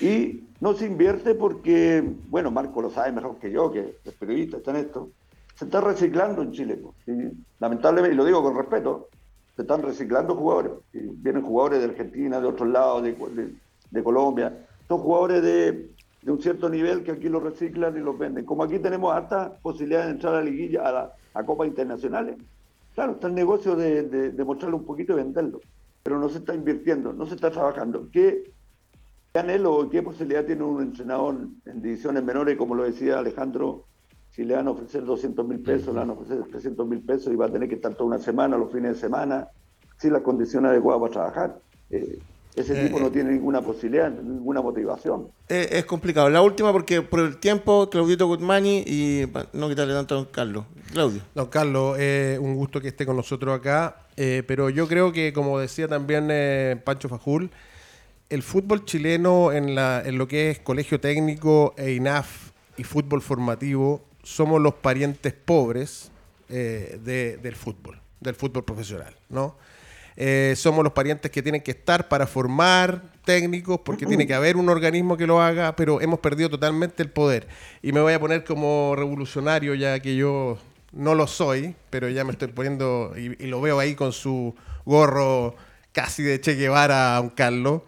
[0.00, 4.58] Y no se invierte porque, bueno, Marco lo sabe mejor que yo, que es periodista,
[4.58, 5.10] está en esto,
[5.54, 6.78] se está reciclando en Chile.
[7.58, 9.08] Lamentablemente, y lo digo con respeto,
[9.56, 10.72] se están reciclando jugadores.
[10.92, 14.66] vienen jugadores de Argentina, de otros lados, de, Colombia.
[14.88, 15.90] Son jugadores de,
[16.26, 18.44] un cierto nivel que aquí los reciclan y los venden.
[18.44, 22.36] Como aquí tenemos altas posibilidades de entrar a la liguilla, a, la, a copas internacionales,
[22.94, 25.60] claro, está el negocio de, de, mostrarlo un poquito y venderlo.
[26.02, 28.08] Pero no se está invirtiendo, no se está trabajando.
[28.10, 28.50] ¿Qué,
[29.32, 33.86] qué anhelo, qué posibilidad tiene un entrenador en divisiones menores, como lo decía Alejandro,
[34.30, 37.32] si le van a ofrecer 200 mil pesos, le van a ofrecer 300 mil pesos
[37.32, 39.48] y va a tener que estar toda una semana, los fines de semana,
[39.98, 41.60] sin las condiciones adecuadas para trabajar.
[41.90, 42.18] Eh,
[42.56, 45.28] ese tipo no eh, tiene ninguna posibilidad, ninguna motivación.
[45.48, 46.28] Eh, es complicado.
[46.30, 50.64] La última, porque por el tiempo, Claudito Guzmani y no quitarle tanto a don Carlos.
[50.92, 51.20] Claudio.
[51.34, 51.96] Don Carlos,
[52.40, 54.06] un gusto que esté con nosotros acá.
[54.16, 56.28] pero yo creo que, como decía también
[56.84, 57.50] Pancho Fajul,
[58.30, 64.04] el fútbol chileno en, la, lo que es colegio técnico e INAF y fútbol formativo
[64.22, 66.12] somos los parientes pobres
[66.48, 69.56] eh, del fútbol, del fútbol profesional, ¿no?
[70.16, 74.56] Eh, somos los parientes que tienen que estar para formar técnicos, porque tiene que haber
[74.56, 77.48] un organismo que lo haga, pero hemos perdido totalmente el poder.
[77.80, 80.58] Y me voy a poner como revolucionario, ya que yo
[80.92, 85.54] no lo soy, pero ya me estoy poniendo, y lo veo ahí con su gorro
[85.92, 87.82] casi de Che Guevara un Carlos.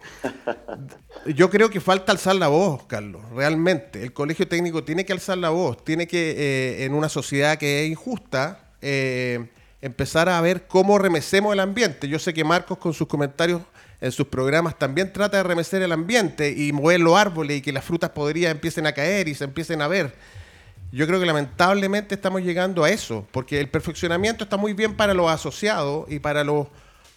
[1.25, 4.03] Yo creo que falta alzar la voz, Carlos, realmente.
[4.03, 7.83] El colegio técnico tiene que alzar la voz, tiene que, eh, en una sociedad que
[7.83, 9.47] es injusta, eh,
[9.81, 12.07] empezar a ver cómo remecemos el ambiente.
[12.07, 13.61] Yo sé que Marcos con sus comentarios
[14.01, 17.71] en sus programas también trata de remecer el ambiente y mover los árboles y que
[17.71, 20.13] las frutas podrías empiecen a caer y se empiecen a ver.
[20.91, 25.13] Yo creo que lamentablemente estamos llegando a eso, porque el perfeccionamiento está muy bien para
[25.13, 26.67] los asociados y para los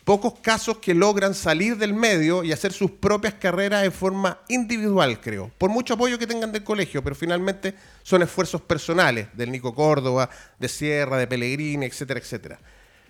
[0.06, 5.20] pocos casos que logran salir del medio y hacer sus propias carreras en forma individual,
[5.20, 5.50] creo.
[5.58, 10.30] Por mucho apoyo que tengan del colegio, pero finalmente son esfuerzos personales del Nico Córdoba,
[10.60, 12.60] de Sierra, de Pellegrini, etcétera, etcétera.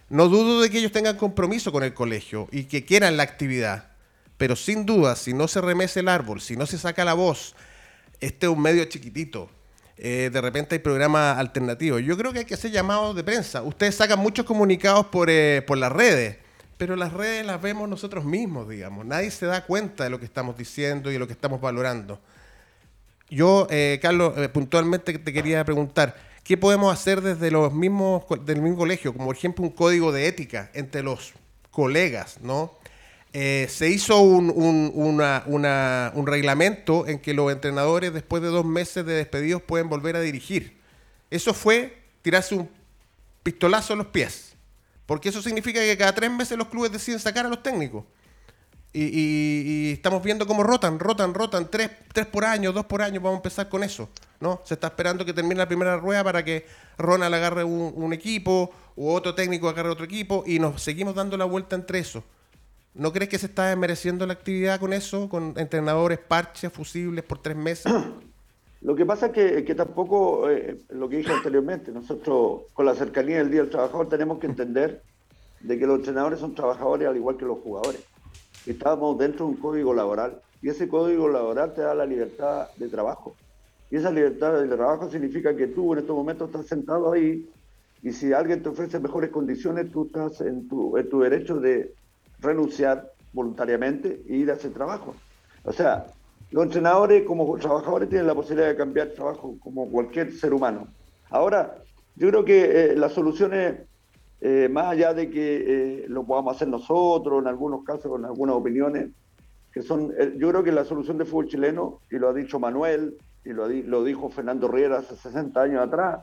[0.09, 3.91] No dudo de que ellos tengan compromiso con el colegio y que quieran la actividad,
[4.39, 7.55] pero sin duda, si no se remece el árbol, si no se saca la voz,
[8.21, 9.51] este es un medio chiquitito.
[9.99, 12.01] Eh, de repente hay programas alternativos.
[12.01, 13.61] Yo creo que hay que hacer llamados de prensa.
[13.61, 16.46] Ustedes sacan muchos comunicados por, eh, por las redes
[16.77, 19.07] pero las redes las vemos nosotros mismos, digamos.
[19.07, 22.21] Nadie se da cuenta de lo que estamos diciendo y de lo que estamos valorando.
[23.31, 28.61] Yo, eh, Carlos, eh, puntualmente te quería preguntar, ¿qué podemos hacer desde los mismos, del
[28.61, 29.13] mismo colegio?
[29.13, 31.33] Como por ejemplo un código de ética entre los
[31.71, 32.73] colegas, ¿no?
[33.33, 39.13] Eh, se hizo un, un reglamento en que los entrenadores después de dos meses de
[39.13, 40.79] despedidos pueden volver a dirigir
[41.29, 42.71] Eso fue tirarse un
[43.43, 44.56] pistolazo en los pies.
[45.07, 48.05] Porque eso significa que cada tres meses los clubes deciden sacar a los técnicos.
[48.93, 53.35] Y, estamos viendo cómo rotan, rotan, rotan, tres, tres por año, dos por año, vamos
[53.35, 54.09] a empezar con eso.
[54.41, 54.63] ¿no?
[54.65, 56.67] Se está esperando que termine la primera rueda para que
[56.97, 61.37] Ronald agarre un, un equipo u otro técnico agarre otro equipo y nos seguimos dando
[61.37, 62.25] la vuelta entre eso.
[62.95, 65.29] ¿No crees que se está desmereciendo la actividad con eso?
[65.29, 67.93] Con entrenadores, parches, fusibles por tres meses.
[68.83, 73.39] Lo que pasa es que, tampoco, eh, lo que dije anteriormente, nosotros con la cercanía
[73.39, 75.03] del Día del Trabajador tenemos que entender
[75.61, 78.05] de que los entrenadores son trabajadores al igual que los jugadores.
[78.67, 82.89] Estamos dentro de un código laboral y ese código laboral te da la libertad de
[82.89, 83.35] trabajo.
[83.91, 87.49] Y esa libertad de trabajo significa que tú en estos momentos estás sentado ahí
[88.03, 91.95] y si alguien te ofrece mejores condiciones, tú estás en tu, en tu derecho de
[92.41, 95.15] renunciar voluntariamente e ir a ese trabajo.
[95.65, 96.07] O sea,
[96.51, 100.89] los entrenadores como trabajadores tienen la posibilidad de cambiar trabajo como cualquier ser humano.
[101.31, 101.77] Ahora,
[102.15, 103.81] yo creo que eh, las soluciones,
[104.41, 108.57] eh, más allá de que eh, lo podamos hacer nosotros, en algunos casos, con algunas
[108.57, 109.11] opiniones,
[109.77, 112.59] que son, eh, yo creo que la solución del fútbol chileno, y lo ha dicho
[112.59, 116.21] Manuel, y lo, dijo Fernando Riera hace 60 años atrás,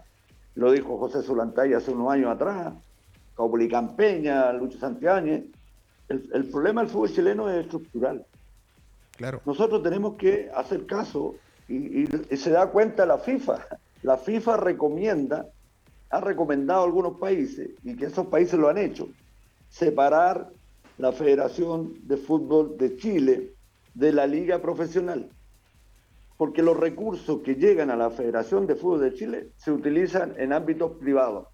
[0.55, 2.73] lo dijo José Zulantay hace unos años atrás,
[3.35, 5.43] Caupoli Campeña, Lucho Santiáñez,
[6.09, 8.25] el, el problema del fútbol chileno es estructural.
[9.23, 9.41] Claro.
[9.45, 11.35] Nosotros tenemos que hacer caso
[11.69, 13.65] y, y- y se da cuenta la FIFA.
[14.01, 15.47] La FIFA recomienda,
[16.09, 19.07] ha recomendado a algunos países y que esos países lo han hecho,
[19.69, 20.49] separar
[20.97, 23.53] la Federación de Fútbol de Chile
[23.93, 25.29] de la Liga Profesional.
[26.35, 30.51] Porque los recursos que llegan a la Federación de Fútbol de Chile se utilizan en
[30.51, 31.47] ámbitos privados.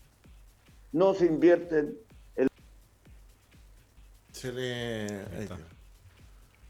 [0.92, 1.96] No se invierten
[2.36, 2.48] en
[4.32, 5.06] Se le...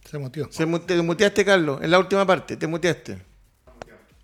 [0.10, 0.48] Se motió.
[0.52, 3.18] Se mu- te muteaste, Carlos, en la última parte, te muteaste.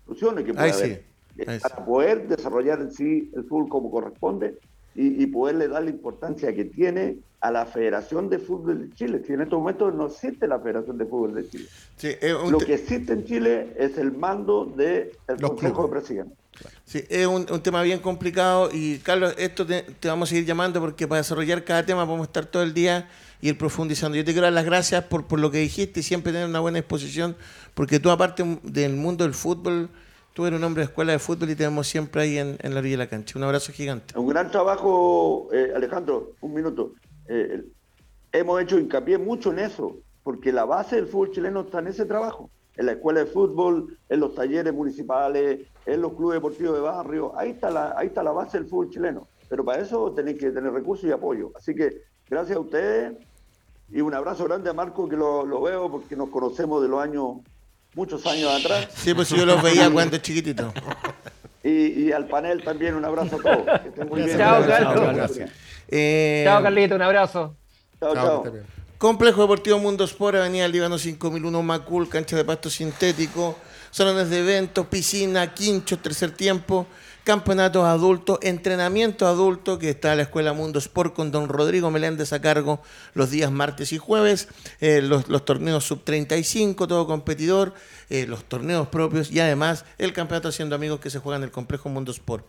[0.04, 1.04] soluciones que puede Ahí sí, haber
[1.48, 1.62] ahí sí.
[1.62, 4.58] para poder desarrollar en sí el fútbol como corresponde
[4.94, 9.22] y, y poderle dar la importancia que tiene a la Federación de Fútbol de Chile,
[9.22, 11.66] que en estos momentos no existe la Federación de Fútbol de Chile.
[11.96, 15.90] Sí, es un, Lo que existe en Chile es el mando del Los Consejo clubes.
[15.90, 16.38] de Presidentes.
[16.84, 20.46] sí, es un, un tema bien complicado y Carlos, esto te, te vamos a seguir
[20.46, 23.08] llamando porque para desarrollar cada tema podemos estar todo el día
[23.40, 24.16] ir profundizando.
[24.16, 26.60] Yo te quiero dar las gracias por, por lo que dijiste y siempre tener una
[26.60, 27.36] buena exposición
[27.76, 29.90] porque tú aparte del mundo del fútbol,
[30.32, 32.72] tú eres un hombre de escuela de fútbol y te vemos siempre ahí en, en
[32.72, 33.38] la orilla de la cancha.
[33.38, 34.18] Un abrazo gigante.
[34.18, 36.94] Un gran trabajo, eh, Alejandro, un minuto.
[37.28, 37.64] Eh,
[38.32, 42.06] hemos hecho hincapié mucho en eso, porque la base del fútbol chileno está en ese
[42.06, 46.80] trabajo, en la escuela de fútbol, en los talleres municipales, en los clubes deportivos de
[46.80, 49.28] barrio, ahí está la, ahí está la base del fútbol chileno.
[49.50, 51.52] Pero para eso tenéis que tener recursos y apoyo.
[51.54, 53.16] Así que gracias a ustedes
[53.90, 57.00] y un abrazo grande a Marco, que lo, lo veo porque nos conocemos de los
[57.02, 57.36] años,
[57.94, 58.88] muchos años atrás.
[58.94, 60.72] Sí, pues yo los veía cuando chiquitito.
[61.62, 63.80] Y, y al panel también un abrazo a todos.
[63.80, 64.38] Que estén muy bien.
[64.38, 64.64] Chao.
[64.66, 65.38] Carlos.
[65.88, 67.56] Eh, Chao, Carlito, un abrazo.
[68.00, 68.52] Chao, Chao, chao.
[68.98, 73.56] Complejo Deportivo Mundo Sport, Avenida Líbano 5001, Macul, cancha de pasto sintético,
[73.90, 76.86] salones de eventos, piscina, quincho, tercer tiempo,
[77.26, 82.40] campeonatos adultos, entrenamiento adulto, que está la Escuela Mundo Sport con don Rodrigo Meléndez a
[82.40, 82.80] cargo
[83.14, 84.46] los días martes y jueves,
[84.80, 87.74] eh, los, torneos sub-35, todo competidor,
[88.10, 91.50] eh, los torneos propios y además el campeonato Haciendo Amigos que se juega en el
[91.50, 92.46] Complejo Mundo Sport.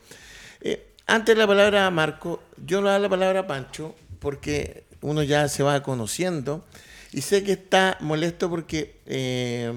[0.61, 5.23] Eh, antes la palabra a Marco, yo le dar la palabra a Pancho, porque uno
[5.23, 6.63] ya se va conociendo
[7.11, 9.73] y sé que está molesto porque eh,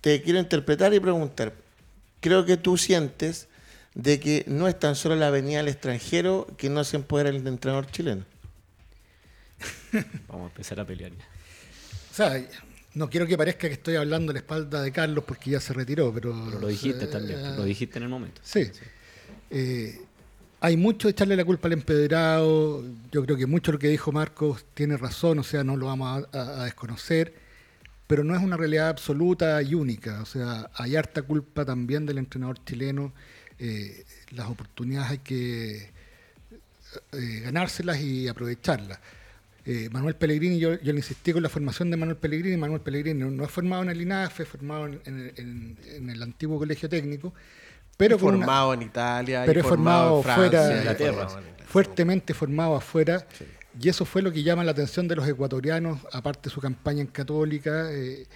[0.00, 1.67] te quiero interpretar y preguntar.
[2.20, 3.48] Creo que tú sientes
[3.94, 7.46] de que no es tan solo la avenida al extranjero que no se empodera el
[7.46, 8.24] entrenador chileno.
[10.28, 11.24] Vamos a empezar a pelear ya.
[12.10, 12.46] O sea,
[12.94, 15.72] no quiero que parezca que estoy hablando a la espalda de Carlos porque ya se
[15.72, 16.32] retiró, pero...
[16.46, 18.40] Pero lo dijiste eh, también, lo dijiste en el momento.
[18.44, 18.70] Sí.
[19.50, 20.00] Eh,
[20.60, 22.82] hay mucho de echarle la culpa al empedrado.
[23.12, 25.86] Yo creo que mucho de lo que dijo Marcos tiene razón, o sea, no lo
[25.86, 27.32] vamos a, a- a desconocer.
[28.08, 30.20] Pero no es una realidad absoluta y única.
[30.22, 33.12] O sea, hay harta culpa también del entrenador chileno.
[33.60, 35.90] Eh, las oportunidades hay que
[37.12, 38.98] eh, ganárselas y aprovecharlas.
[39.66, 42.56] Eh, Manuel Pellegrini, yo, yo le insistí con la formación de Manuel Pellegrini.
[42.56, 46.10] Manuel Pellegrini no, no es formado en el INAF, fue formado en, en- en- en
[46.10, 47.34] el antiguo colegio técnico.
[47.98, 51.12] Pero Y una- formado en Italia, pero es formado en Francia, fuera, y Inglaterra.
[51.12, 51.68] formado en Inglaterra.
[51.70, 53.26] fuertemente formado afuera.
[53.80, 57.00] Y eso fue lo que llama la atención de los ecuatorianos, aparte de su campaña
[57.02, 58.26] en Católica, eh,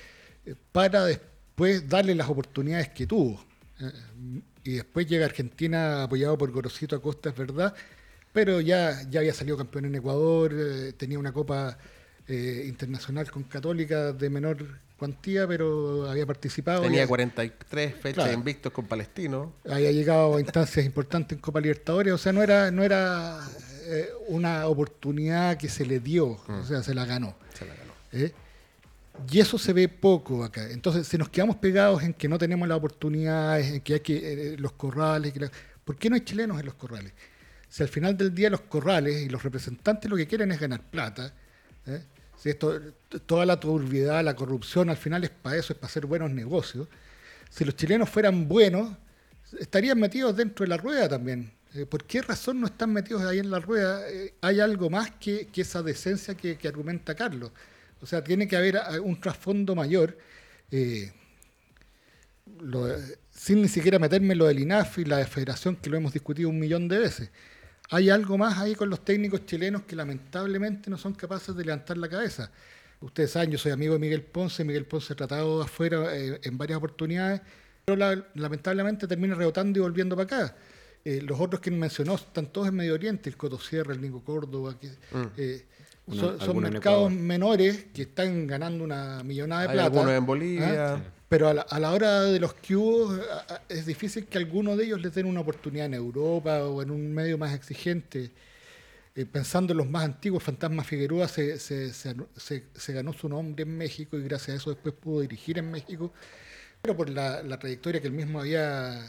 [0.47, 3.45] eh, para después darle las oportunidades que tuvo.
[3.81, 3.91] Eh,
[4.65, 7.75] y después llega Argentina apoyado por Gorosito Acosta, es verdad,
[8.33, 11.77] pero ya, ya había salido campeón en Ecuador, eh, tenía una copa
[12.29, 14.57] internacional con Católica de menor
[14.97, 16.83] cuantía, pero había participado.
[16.83, 18.33] Tenía y- 43 fechas Claro.
[18.33, 19.53] invictos con Palestino.
[19.69, 23.41] había llegado a instancias importantes en Copa Libertadores, o sea, no era, no era
[23.85, 27.35] eh, una oportunidad que se le dio, o sea, se la ganó.
[27.59, 27.93] Se la ganó.
[28.13, 28.33] ¿eh?
[29.31, 30.71] Y eso se ve poco acá.
[30.71, 34.53] Entonces, si nos quedamos pegados en que no tenemos las oportunidades, en que hay que
[34.53, 35.51] eh, los corrales, que la-
[35.85, 37.13] ¿por qué no hay chilenos en los corrales?
[37.69, 40.81] Si al final del día los corrales y los representantes lo que quieren es ganar
[40.83, 41.33] plata,
[41.87, 42.03] ¿eh?
[42.37, 42.81] si esto,
[43.27, 46.89] toda la turbiedad, la corrupción, al final es para eso, es para hacer buenos negocios.
[47.51, 48.91] Si los chilenos fueran buenos,
[49.61, 51.53] estarían metidos dentro de la rueda también.
[51.75, 54.09] Eh, ¿Por qué razón no están metidos ahí en la rueda?
[54.11, 57.51] Eh, hay algo más que, esa decencia que, argumenta Carlos.
[58.01, 60.19] O sea, tiene que haber ah, un trasfondo mayor,
[60.71, 61.13] eh,
[63.31, 66.49] sin ni siquiera meterme en lo del INAF y la federación, que lo hemos discutido
[66.49, 67.31] un millón de veces.
[67.91, 71.97] Hay algo más ahí con los técnicos chilenos que lamentablemente no son capaces de levantar
[71.99, 72.51] la cabeza.
[73.01, 76.57] Ustedes saben, yo soy amigo de Miguel Ponce, Miguel Ponce ha tratado afuera eh, en
[76.59, 77.41] varias oportunidades,
[77.85, 80.57] pero la- lamentablemente termina rebotando y volviendo para acá.
[81.05, 84.23] Eh, los otros que mencionó están todos en Medio Oriente, el Coto Sierra, el Nico
[84.23, 84.89] Córdoba, que,
[85.37, 85.65] eh,
[86.07, 89.87] Una- son, mercados menores que están ganando una millonada de Hay plata.
[89.87, 90.95] algunos en Bolivia.
[90.95, 91.03] ¿ah?
[91.29, 95.01] Pero a la, a la hora de los a- es difícil que alguno de ellos
[95.01, 98.31] les den una oportunidad en Europa o en un medio más exigente.
[99.15, 103.13] Eh, pensando en los más antiguos, Fantasma Figueroa se, se, se anu- se- se ganó
[103.13, 106.13] su nombre en México y gracias a eso después pudo dirigir en México,
[106.81, 109.03] pero por la, la trayectoria que él mismo había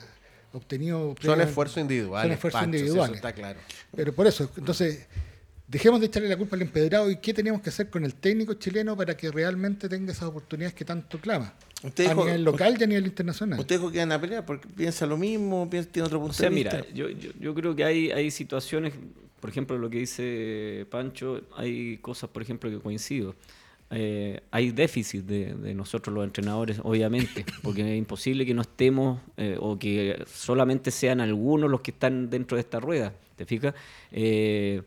[0.54, 1.16] obtenido.
[1.22, 2.24] Son esfuerzos individuales.
[2.28, 3.18] Son esfuerzos Pancho, sí, individuales.
[3.18, 3.60] Eso está claro.
[3.96, 5.08] Pero por eso, entonces,
[5.68, 8.54] dejemos de echarle la culpa al empedrado y qué tenemos que hacer con el técnico
[8.56, 11.54] chileno para que realmente tenga esas oportunidades que tanto clama.
[11.84, 13.60] Usted a dijo- nivel local y a nivel internacional.
[13.60, 16.36] Usted dijo que iban a pelear porque piensa lo mismo, piensa, tiene otro punto O
[16.36, 16.78] sea, de vista.
[16.78, 18.94] mira, yo, yo, yo creo que hay, hay situaciones,
[19.42, 23.36] por ejemplo, lo que dice Pancho, hay cosas, por ejemplo, que coincido.
[23.96, 29.56] Eh, hay déficit de, nosotros los entrenadores, obviamente, porque es imposible que no estemos eh,
[29.60, 33.14] o que solamente sean algunos los que están dentro de esta rueda.
[33.36, 33.76] ¿Te fijas?
[34.12, 34.82] Eh,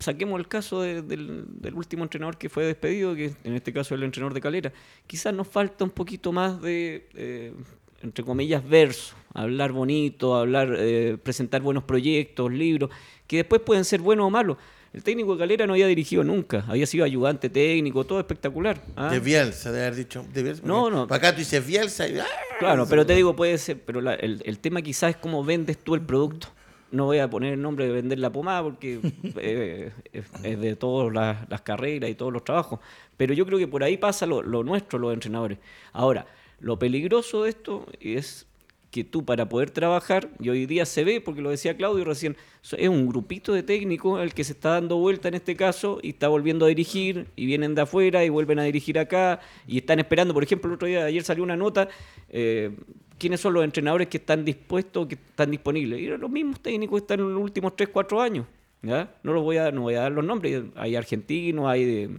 [0.00, 3.98] saquemos el caso de- del, último entrenador que fue despedido, que en este caso es
[3.98, 4.72] el entrenador de Calera.
[5.06, 7.54] Quizás nos falta un poquito más de,
[8.02, 10.76] entre comillas, verso, hablar bonito, hablar,
[11.22, 12.90] presentar buenos proyectos, libros,
[13.26, 14.58] que después pueden ser buenos o malos.
[14.94, 18.80] El técnico de Calera no había dirigido nunca, había sido ayudante técnico, todo espectacular.
[18.94, 19.10] ¿ah?
[19.10, 20.24] De Bielsa, de haber dicho.
[20.32, 21.08] De Bielsa, No, no.
[21.08, 22.18] Para acá tú dices Bielsa y.
[22.20, 22.26] ¡ah!
[22.60, 25.78] Claro, pero te digo, puede ser, pero la- el, el tema quizás es cómo vendes
[25.78, 26.46] tú el producto.
[26.92, 29.00] No voy a poner el nombre de vender la pomada porque
[29.36, 32.78] eh, es, es de todas las, las carreras y todos los trabajos.
[33.16, 35.58] Pero yo creo que por ahí pasa lo, lo nuestro, los entrenadores.
[35.92, 36.24] Ahora,
[36.60, 38.46] lo peligroso de esto es
[38.94, 42.36] que tú para poder trabajar, y hoy día se ve, porque lo decía Claudio recién,
[42.78, 46.10] es un grupito de técnicos el que se está dando vuelta en este caso y
[46.10, 49.98] está volviendo a dirigir y vienen de afuera y vuelven a dirigir acá y están
[49.98, 51.88] esperando, por ejemplo, el otro día, ayer salió una nota,
[52.28, 52.70] eh,
[53.18, 55.98] quiénes son los entrenadores que están dispuestos, que están disponibles.
[55.98, 58.46] Y los mismos técnicos están en los últimos 3, 4 años.
[58.80, 59.12] ¿ya?
[59.24, 62.16] No los voy a, no voy a dar los nombres, hay argentinos, hay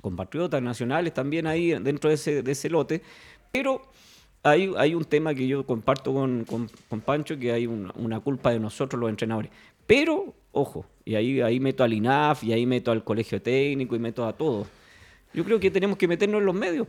[0.00, 3.02] compatriotas nacionales también ahí dentro de ese, de ese lote,
[3.50, 3.82] pero
[4.42, 8.20] hay, hay un tema que yo comparto con, con- con Pancho, que hay una, una
[8.20, 9.50] culpa de nosotros los entrenadores.
[9.86, 13.98] Pero, ojo, y ahí, ahí meto al INAF, y ahí meto al colegio técnico, y
[13.98, 14.66] meto a todos.
[15.34, 16.86] Yo creo que tenemos que meternos en los medios.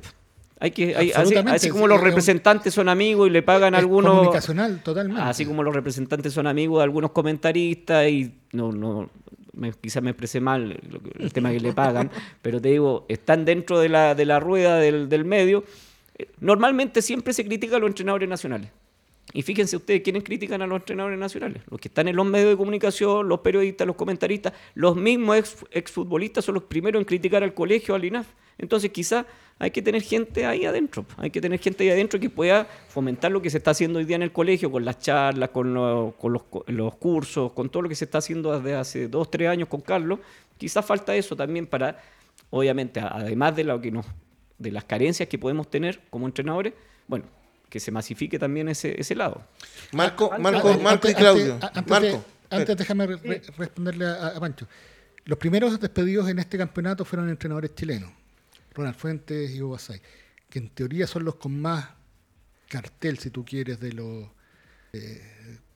[0.60, 4.12] Hay que, hay- así, como los representantes son amigos y le pagan a Es algunos...
[4.16, 5.22] comunicacional, totalmente.
[5.22, 9.10] Así como los representantes son amigos de algunos comentaristas y no, no,
[9.54, 10.80] me- quizás me expresé mal
[11.20, 12.10] el tema que le pagan,
[12.41, 15.64] pero te digo, están dentro de la, de la rueda del, del medio.
[16.18, 18.70] Eh, Normalmente siempre se critica a los entrenadores nacionales.
[19.34, 21.64] Y fíjense ustedes quiénes critican a los entrenadores nacionales.
[21.70, 25.55] Los que están en los medios de comunicación, los periodistas, los comentaristas, los mismos ex,
[25.72, 28.28] exfutbolistas son los primeros en criticar al colegio, al INAF.
[28.57, 29.26] Entonces quizás
[29.57, 31.05] hay que tener gente ahí adentro.
[31.18, 34.05] Hay que tener gente ahí adentro que pueda fomentar lo que se está haciendo hoy
[34.05, 37.89] día en el colegio, con las charlas, con, lo- con los, cursos, con todo lo
[37.89, 40.20] que se está haciendo desde hace dos, tres años con Carlos.
[40.57, 41.97] Quizás falta eso también para,
[42.51, 44.05] obviamente, además de lo que nos,
[44.64, 46.74] de las carencias que podemos tener como entrenadores,
[47.07, 47.26] bueno,
[47.70, 49.45] que se masifique también ese, ese lado.
[49.91, 51.53] Marco, Marco, Antes- Marco y Claudio.
[51.53, 52.26] antes- antes Marco.
[52.49, 54.68] antes déjame re- re- responderle a, a Pancho.
[55.26, 58.11] Los primeros despedidos en este campeonato fueron entrenadores chilenos,
[58.74, 60.01] Ronald Fuentes y Hugo Basay,
[60.49, 61.88] que en teoría son los con más
[62.70, 64.28] cartel, si tú quieres, de los
[64.93, 65.22] eh,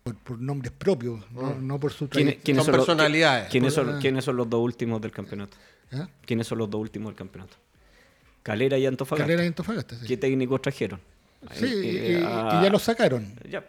[0.03, 2.43] por, por nombres propios, no, no por su ¿Quiénes, trayectoria.
[2.43, 3.49] quiénes Son los- personalidades.
[3.49, 5.57] ¿quiénes, son, quiénes son los dos últimos del campeonato?
[5.93, 6.07] ¿Ah?
[6.25, 7.55] ¿Quiénes son los dos últimos del campeonato?
[8.47, 9.25] Calera y Antofagasta.
[9.25, 9.95] Carrera y Antofagasta.
[9.99, 10.07] sí.
[10.07, 10.99] ¿Qué técnicos trajeron?
[11.53, 13.33] Sí, Eh, y, eh, y- a- y ya los sacaron.
[13.49, 13.63] Ya,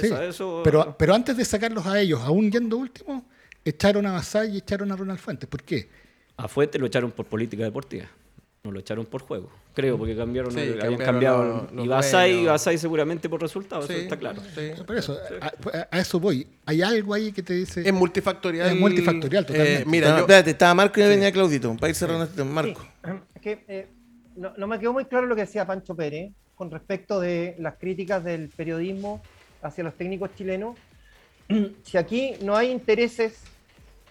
[0.00, 3.24] Sí, eso- eso- pero, pero antes de sacarlos a ellos, aún yendo último,
[3.64, 5.48] echaron a Basay y echaron a Ronald Fuentes.
[5.48, 5.88] ¿Por qué?
[6.36, 8.06] A Fuente lo echaron por política deportiva.
[8.62, 11.62] No lo echaron por juego, creo, porque cambiaron, Sí, el- habían cambiaron cambiado.
[11.64, 12.44] los- los y Basay.
[12.44, 14.42] Basay seguramente por resultados, Sí, eso está claro.
[14.54, 14.82] sí.
[14.86, 16.46] Por eso, a, a eso voy.
[16.66, 17.80] Hay algo ahí que te dice.
[17.88, 18.68] Es multifactorial.
[18.68, 19.82] Es multifactorial, totalmente.
[19.82, 21.74] Eh, mira, Estaba- yo, espérate, estaba Marco y venía Claudito.
[21.76, 22.86] Para ir cerrando este Marco.
[23.34, 23.88] Es que eh,
[24.40, 28.24] no, me quedó muy claro lo que decía Pancho Pérez con respecto de las críticas
[28.24, 29.20] del periodismo
[29.62, 30.76] hacia los técnicos chilenos.
[31.82, 33.42] Si aquí no hay intereses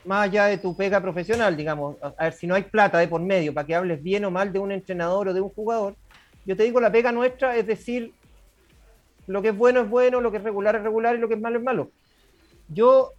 [0.05, 3.07] más allá de tu pega profesional, digamos, a a ver, si no hay plata de
[3.07, 5.95] por medio para que hables bien o mal de un entrenador o de un jugador,
[6.45, 8.13] yo te digo, la pega nuestra es decir,
[9.25, 11.35] lo que es bueno es bueno, lo que es regular es regular y lo que
[11.35, 11.91] es malo es malo.
[12.67, 13.13] Yo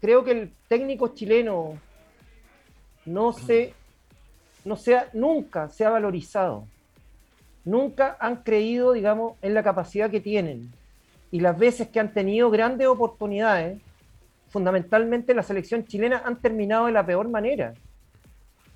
[0.00, 1.78] creo que el técnico chileno
[3.06, 3.74] no se
[4.64, 6.66] no sea, nunca se ha valorizado.
[7.64, 10.72] Nunca han creído, digamos, en la capacidad que tienen.
[11.30, 13.80] Y las veces que han tenido grandes oportunidades,
[14.48, 17.74] fundamentalmente la selección chilena han terminado de la peor manera.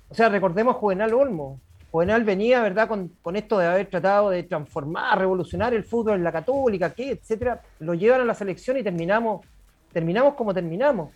[0.09, 1.59] O sea, recordemos Juvenal Olmo.
[1.91, 6.23] Juvenal venía, ¿verdad?, con, con esto de haber tratado de transformar, revolucionar el fútbol en
[6.23, 7.61] la católica, que, etcétera.
[7.79, 9.45] Lo llevan a la selección y terminamos,
[9.91, 11.11] terminamos como terminamos.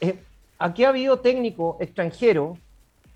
[0.00, 0.18] Eh,
[0.58, 2.58] aquí ha habido técnicos extranjeros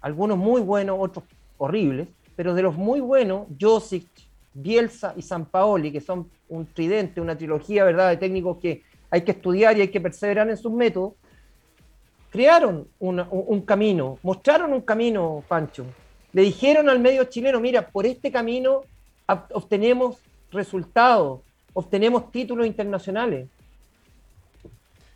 [0.01, 1.25] algunos muy buenos, otros
[1.59, 4.07] horribles, pero de los muy buenos, Josic,
[4.55, 9.33] Bielsa y Sampaoli, que son un tridente, una trilogía, ¿verdad?, de técnicos que hay que
[9.33, 11.15] estudiar y hay que perseverar en sus métodos,
[12.31, 15.85] crearon una- un, camino, mostraron un camino, Pancho.
[16.33, 18.83] Le dijeron al medio chileno, mira, por este camino
[19.27, 20.19] ob- obtenemos
[20.53, 21.41] resultados,
[21.73, 23.49] obtenemos títulos internacionales.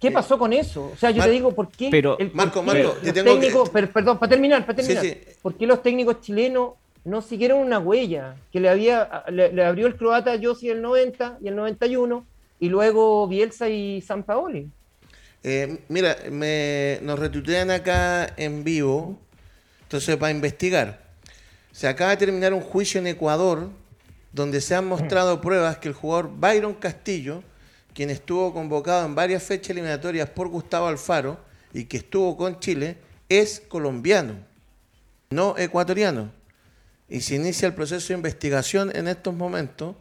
[0.05, 0.91] ¿Qué Eh, pasó con eso?
[0.93, 3.13] O sea, yo Mar- te digo, ¿por qué Pero- por Marco, qué Marco, los te
[3.13, 5.17] tengo que- técnicos, per- perdón, para terminar, para terminar, sí.
[5.41, 6.73] ¿por qué los técnicos chilenos
[7.05, 10.83] no siguieron una huella que le había le, le abrió el croata a Yossi el
[10.83, 12.27] 90 y el 91
[12.61, 14.69] y luego Bielsa y Sampaoli?
[15.43, 19.19] Eh, mira, me, nos retuitean acá en vivo,
[19.83, 21.01] entonces para investigar.
[21.73, 23.69] Se acaba de terminar un juicio en Ecuador
[24.33, 27.43] donde se han mostrado pruebas que el jugador Byron Castillo,
[27.95, 31.39] quien estuvo convocado en varias fechas eliminatorias por Gustavo Alfaro
[31.73, 32.97] y que estuvo con Chile,
[33.29, 34.35] es colombiano,
[35.31, 36.31] no ecuatoriano.
[37.09, 39.95] Y se inicia el proceso de investigación en estos momentos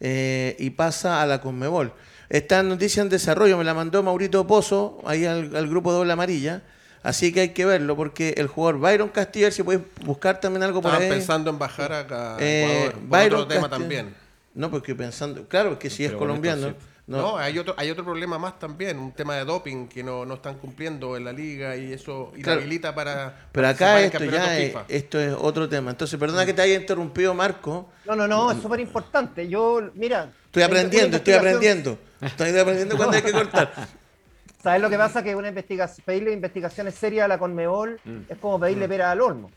[0.00, 1.92] eh, y pasa a la Conmebol.
[2.28, 6.62] Esta noticia en desarrollo me la mandó Maurito Pozo, ahí al, al grupo Doble Amarilla,
[7.02, 10.82] así que hay que verlo, porque el jugador Byron Castillo, si puedes buscar también algo
[10.82, 11.18] por estaban ahí.
[11.18, 12.92] pensando en bajar acá a Eh, Ecuador.
[12.94, 13.78] por Byron otro tema Castillo.
[13.80, 14.14] también.
[14.54, 16.68] No, porque pensando, claro, que si es Pero colombiano.
[16.70, 16.74] sí.
[17.08, 20.26] No, No, hay otro hay otro problema más también, un tema de doping que no,
[20.26, 22.60] no están cumpliendo en la liga y eso Claro.
[22.60, 25.90] inhabilita para pero acá en esto ya es, esto es otro tema.
[25.90, 27.88] Entonces, perdona que te haya interrumpido, Marco.
[28.04, 29.48] No, no, no, es súper importante.
[29.48, 30.30] Yo, mira.
[30.46, 31.98] Estoy aprendiendo, estoy aprendiendo.
[32.20, 33.72] Estoy aprendiendo cuando hay que cortar.
[34.62, 35.22] ¿Sabes lo que pasa?
[35.22, 37.98] Que una investigación, pedirle investigaciones serias a la Conmebol
[38.28, 39.50] es como pedirle pera al olmo.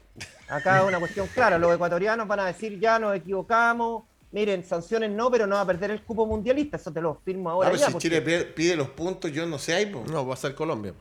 [0.47, 1.57] Acá es una cuestión clara.
[1.57, 4.03] Los ecuatorianos van a decir ya nos equivocamos.
[4.31, 6.77] Miren, sanciones no, pero no va a perder el cupo mundialista.
[6.77, 7.69] Eso te lo firmo Ah, ahora.
[7.69, 10.03] pero ya, si porque- Chile pide- pide los puntos, yo no sé ahí, po.
[10.09, 10.93] No, va a ser Colombia.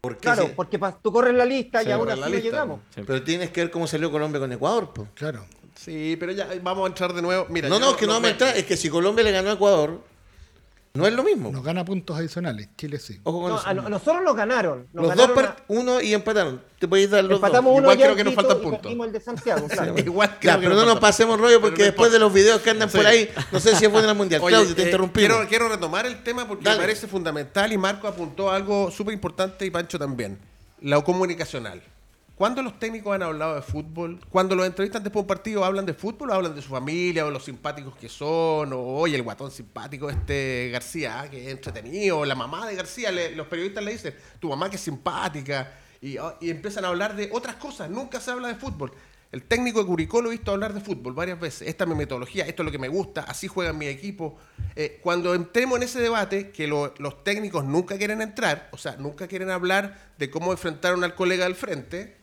[0.00, 2.36] ¿Por qué Claro, si- porque pa- tú corres la lista y aún así la no
[2.36, 2.80] llegamos.
[2.94, 5.08] Pero tienes que ver cómo salió Colombia con Ecuador, po.
[5.14, 5.44] Claro.
[5.74, 7.46] Sí, pero ya vamos a entrar de nuevo.
[7.48, 8.56] Mira, No, no, es que no vamos a entrar.
[8.56, 10.00] Es que si Colombia le ganó a Ecuador,
[10.96, 11.50] no es lo mismo.
[11.50, 12.68] Nos gana puntos adicionales.
[12.76, 13.20] Chile sí.
[13.24, 13.66] Ojo con No, eso.
[13.66, 14.86] a no- nosotros nos ganaron.
[14.92, 16.62] Nos los dos, ganaron a- uno y empataron.
[16.78, 17.78] Te podéis dar los empatamos dos.
[17.80, 18.92] uno Igual creo en que nos faltan puntos.
[19.06, 19.98] el de Santiago, claro.
[19.98, 22.60] Igual Ya, creo que pero no nos pasemos rollo porque no después de los videos
[22.60, 22.96] que andan Sí.
[22.96, 24.40] por ahí, no sé si es bueno el mundial.
[24.40, 25.28] Oye, Claudio, te eh, interrumpimos.
[25.36, 26.76] quiero, quiero retomar el tema porque Dale.
[26.78, 30.38] me parece fundamental y Marco apuntó algo súper importante y Pancho también.
[30.80, 31.82] La comunicacional.
[32.36, 34.18] ¿Cuándo los técnicos han hablado de fútbol?
[34.28, 37.30] Cuando los entrevistan después de un partido hablan de fútbol hablan de su familia o
[37.30, 42.24] los simpáticos que son o oye el guatón simpático este García ah, que es entretenido
[42.24, 46.16] la mamá de García le- los periodistas le dicen tu mamá que es simpática y,
[46.16, 48.90] ah, y empiezan a hablar de otras cosas nunca se habla de fútbol
[49.30, 51.66] el técnico de Curicó lo he visto hablar de fútbol varias veces.
[51.66, 54.38] Esta es mi metodología, esto es lo que me gusta, así juegan mi equipo.
[54.76, 58.94] Eh, cuando entremos en ese debate, que lo- los técnicos nunca quieren entrar, o sea,
[58.96, 62.16] nunca quieren hablar de cómo enfrentaron al colega del frente,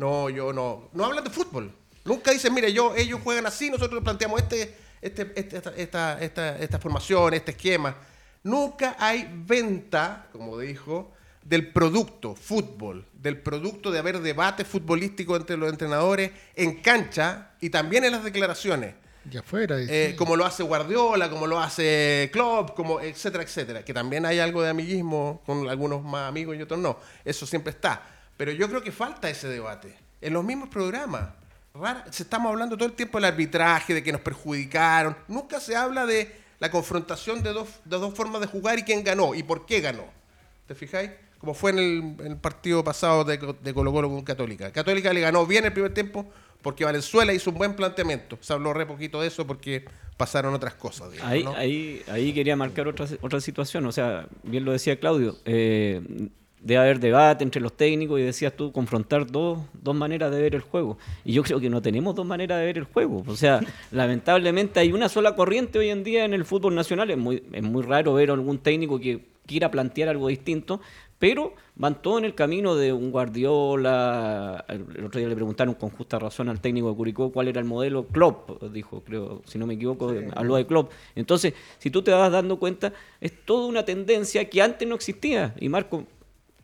[0.00, 0.88] no, yo no.
[0.92, 1.72] No hablan de fútbol.
[2.04, 6.58] Nunca dicen, mire, yo, ellos juegan así, nosotros planteamos este, este, este- esta, esta, esta,
[6.58, 7.94] esta formación, este esquema.
[8.42, 11.12] Nunca hay venta, como dijo,
[11.44, 17.68] del producto fútbol, del producto de haber debate futbolístico entre los entrenadores en cancha y
[17.70, 18.94] también en las declaraciones.
[19.30, 19.78] Y afuera.
[19.82, 23.84] y Eh, como lo hace Guardiola, como lo hace Klopp, como etcétera, etcétera.
[23.84, 26.98] Que también hay algo de amiguismo con algunos más amigos y otros no.
[27.24, 28.02] Eso siempre está.
[28.40, 29.94] Pero yo creo que falta ese debate.
[30.22, 31.28] En los mismos programas.
[31.74, 35.14] Rara- se estamos hablando todo el tiempo del arbitraje, de que nos perjudicaron.
[35.28, 39.04] Nunca se habla de la confrontación de dos, de dos formas de jugar y quién
[39.04, 40.04] ganó y por qué ganó.
[40.66, 41.10] ¿Te fijáis?
[41.38, 44.72] Como fue en el, en el partido pasado de, Co- de Colo Colo con Católica.
[44.72, 46.24] Católica le ganó bien el primer tiempo
[46.62, 48.38] porque Valenzuela hizo un buen planteamiento.
[48.40, 49.84] Se habló re poquito de eso porque
[50.16, 51.12] pasaron otras cosas.
[51.12, 51.52] digamos, Ahí, ¿no?
[51.54, 53.84] ahí, ahí quería marcar otra, otra situación.
[53.84, 56.00] O sea, bien lo decía Claudio, eh,
[56.62, 60.54] debe haber debate entre los técnicos y decías tú, confrontar dos, dos maneras de ver
[60.54, 60.98] el juego.
[61.24, 63.22] Y yo creo que no tenemos dos maneras de ver el juego.
[63.26, 67.10] O sea, lamentablemente hay una sola corriente hoy en día en el fútbol nacional.
[67.10, 70.80] Es muy, es muy raro ver algún técnico que quiera plantear algo distinto,
[71.18, 74.64] pero van todos en el camino de un Guardiola.
[74.68, 77.66] El otro día le preguntaron con justa razón al técnico de Curicó cuál era el
[77.66, 78.06] modelo.
[78.06, 80.92] Klopp, dijo, creo, si no me equivoco, habló de Klopp.
[81.14, 85.54] Entonces, si tú te vas dando cuenta, es toda una tendencia que antes no existía.
[85.58, 86.06] Y Marco,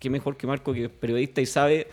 [0.06, 1.88] qué mejor que Marco, que es periodista y sabe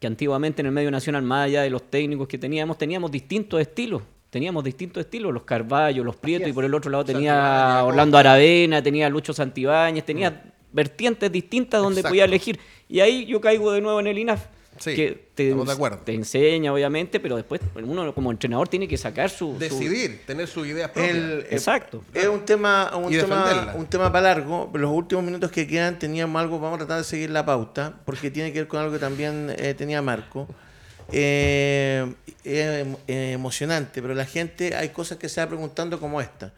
[0.00, 3.60] que antiguamente en el medio nacional, más allá de los técnicos que teníamos, teníamos distintos
[3.60, 4.02] estilos.
[4.28, 8.18] Teníamos distintos estilos, los Carballo, los Prieto, y por el otro lado tenía Santibáñez, Orlando
[8.18, 12.12] Aravena, tenía Lucho Santibáñez, tenía vertientes distintas donde Exacto.
[12.12, 12.58] podía elegir.
[12.88, 14.46] Y ahí yo caigo de nuevo en el INAF,
[14.80, 15.98] Sí, que te, estamos de acuerdo.
[15.98, 19.52] te enseña, obviamente, pero después uno como entrenador tiene que sacar su...
[19.54, 21.14] su- Decidir, tener sus ideas propias.
[21.16, 22.04] El- Exacto.
[22.14, 24.70] Es un tema, un tema, un tema para largo.
[24.74, 28.30] Los últimos minutos que quedan teníamos algo, vamos a tratar de seguir la pauta, porque
[28.30, 30.48] tiene que ver con algo que también eh, tenía Marco.
[31.10, 32.12] Eh,
[32.44, 36.52] es eh, emocionante, pero la gente, hay cosas que se va preguntando como esta.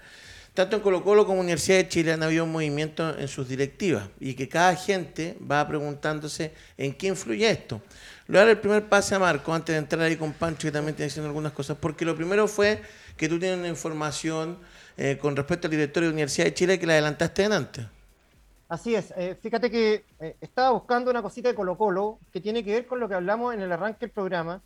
[0.55, 3.49] Tanto en Colo Colo como en Universidad de Chile han habido un movimiento en sus
[3.49, 7.81] directivas y que cada gente va preguntándose en qué influye esto.
[8.27, 10.67] Le voy a dar el primer pase a Marco antes de entrar ahí con Pancho
[10.67, 12.83] que también tiene diciendo algunas cosas, porque lo primero fue
[13.17, 14.59] que tú tienes una información
[14.97, 17.87] eh, con respecto al directorio de Universidad de Chile que la adelantaste en antes.
[18.69, 22.65] Así es, eh, fíjate que eh, estaba buscando una cosita de Colo Colo que tiene
[22.65, 24.61] que ver con lo que hablamos en el arranque del programa,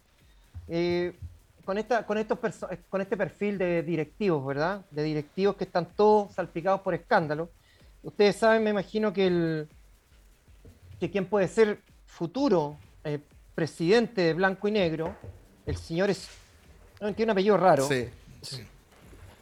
[1.64, 2.38] con, esta, con, estos
[2.70, 4.84] eh, con este perfil de directivos, ¿verdad?
[4.90, 7.50] De directivos que están todos salpicados por escándalo.
[8.02, 9.68] Ustedes saben, me imagino que el
[11.00, 13.18] que quien puede ser futuro eh,
[13.54, 15.16] presidente de Blanco y Negro,
[15.66, 16.28] el señor es,
[17.00, 18.08] no, tiene un apellido raro, Sí.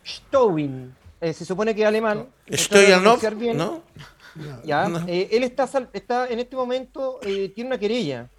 [0.04, 2.26] Stowin, eh, se supone que es alemán.
[2.70, 3.56] Pronunciar bien.
[3.56, 3.82] ¿no?
[4.64, 5.06] Ya, No.
[5.06, 8.30] eh, él está, está en este momento, tiene una querella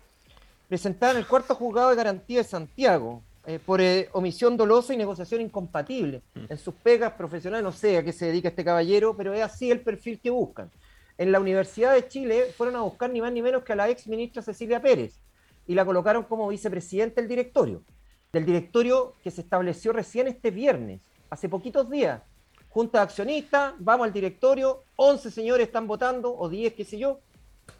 [0.68, 4.98] presentada en el cuarto juzgado de garantía de Santiago eh, por eh, omisión dolosa y
[4.98, 7.64] negociación incompatible en sus pegas profesionales.
[7.64, 10.72] No sé a qué se dedica este caballero, pero es así el perfil que buscan.
[11.18, 13.90] En la Universidad de Chile fueron a buscar ni más ni menos que a la
[13.90, 15.20] ex ministra Cecilia Pérez
[15.68, 17.84] y la colocaron como vicepresidente del directorio,
[18.32, 22.22] del directorio que se estableció recién este viernes, hace poquitos días.
[22.70, 27.20] Junta de accionistas, vamos al directorio, 11 señores están votando, o 10, qué sé yo,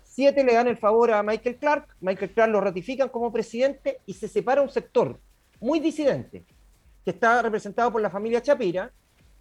[0.04, 4.14] 7 le dan el favor a Michael Clark, Michael Clark lo ratifican como presidente y
[4.14, 5.20] se separa un sector
[5.64, 6.44] muy disidente,
[7.04, 8.92] que está representado por la familia Chapira,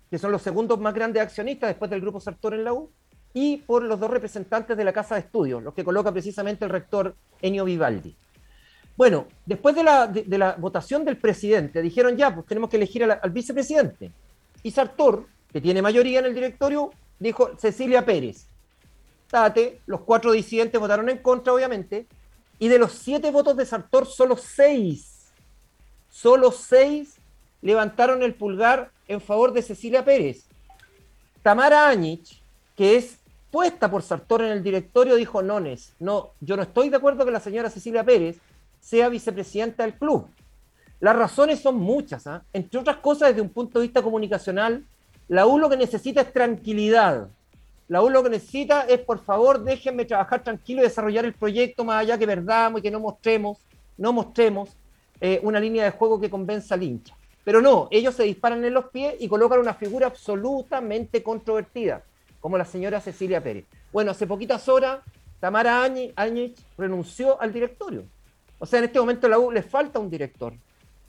[0.08, 2.90] que son los segundos más grandes accionistas después del grupo Sartor en la U,
[3.34, 6.70] y por los dos representantes de la Casa de Estudios, los que coloca precisamente el
[6.70, 8.14] rector Enio Vivaldi.
[8.96, 13.04] Bueno, después de la, de, la votación del presidente, dijeron ya, pues tenemos que elegir
[13.04, 14.12] al vicepresidente.
[14.62, 18.46] Y Sartor, que tiene mayoría en el directorio, dijo Cecilia Pérez.
[19.28, 22.06] Tate, los cuatro disidentes votaron en contra, obviamente,
[22.58, 25.11] y de los siete votos de Sartor, solo seis,
[26.12, 27.16] solo seis
[27.62, 30.44] levantaron el pulgar en favor de Cecilia Pérez.
[31.42, 32.40] Tamara Áñich,
[32.76, 33.18] que es
[33.50, 37.30] puesta por Sartor en el directorio, dijo, nones, no, yo no estoy de acuerdo que
[37.30, 38.38] la señora Cecilia Pérez
[38.80, 40.28] sea vicepresidenta del club.
[41.00, 42.44] Las razones son muchas, ¿ah?
[42.52, 44.84] entre otras cosas desde un punto de vista comunicacional,
[45.28, 47.28] la U lo que necesita es tranquilidad.
[47.88, 51.84] La U lo que necesita es, por favor, déjenme trabajar tranquilo y desarrollar el proyecto
[51.84, 53.58] más allá que perdamos y que no mostremos,
[53.96, 54.76] no mostremos
[55.24, 57.14] eh, una línea de juego que convenza al hincha.
[57.44, 62.02] Pero no, ellos se disparan en los pies y colocan una figura absolutamente controvertida,
[62.40, 63.64] como la señora Cecilia Pérez.
[63.92, 64.98] Bueno, hace poquitas horas,
[65.38, 68.02] Tamara Áñez renunció al directorio.
[68.58, 70.54] O sea, en este momento a la U le falta un director